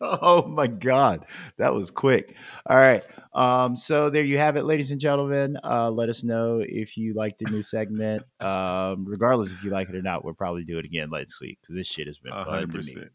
oh 0.00 0.46
my 0.48 0.66
god 0.66 1.26
that 1.58 1.72
was 1.74 1.90
quick 1.90 2.34
all 2.66 2.76
right 2.78 3.04
um 3.34 3.76
so 3.76 4.08
there 4.10 4.24
you 4.24 4.38
have 4.38 4.56
it 4.56 4.64
ladies 4.64 4.90
and 4.90 5.00
gentlemen 5.00 5.56
uh 5.64 5.90
let 5.90 6.08
us 6.08 6.24
know 6.24 6.62
if 6.66 6.96
you 6.96 7.12
like 7.14 7.36
the 7.38 7.44
new 7.50 7.62
segment 7.62 8.22
um 8.40 9.04
regardless 9.06 9.50
if 9.52 9.62
you 9.62 9.70
like 9.70 9.88
it 9.90 9.94
or 9.94 10.00
not 10.02 10.24
we'll 10.24 10.32
probably 10.34 10.64
do 10.64 10.78
it 10.78 10.84
again 10.86 11.10
next 11.10 11.40
week 11.42 11.58
because 11.60 11.76
this 11.76 11.86
shit 11.86 12.06
has 12.06 12.16
been 12.18 12.32
A 12.32 12.44
fun 12.44 12.54
hundred 12.54 12.82
to 12.86 13.00
me. 13.00 13.06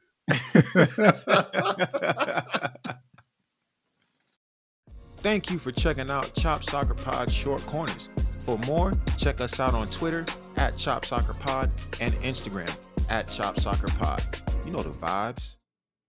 Thank 5.20 5.50
you 5.50 5.60
for 5.60 5.72
checking 5.72 6.10
out 6.10 6.34
Chop 6.36 6.64
Soccer 6.64 6.94
Pod 6.94 7.32
Short 7.32 7.66
Corners. 7.66 8.10
For 8.46 8.58
more, 8.60 8.94
check 9.18 9.42
us 9.42 9.60
out 9.60 9.74
on 9.74 9.88
Twitter 9.88 10.26
at 10.56 10.78
Chop 10.78 11.06
Soccer 11.06 11.34
Pod 11.34 11.72
and 12.00 12.14
Instagram 12.16 12.74
at 13.10 13.28
Chop 13.28 13.60
Soccer 13.60 13.88
Pod. 13.88 14.24
You 14.66 14.72
know 14.72 14.84
the 14.84 14.90
vibes. 14.90 15.56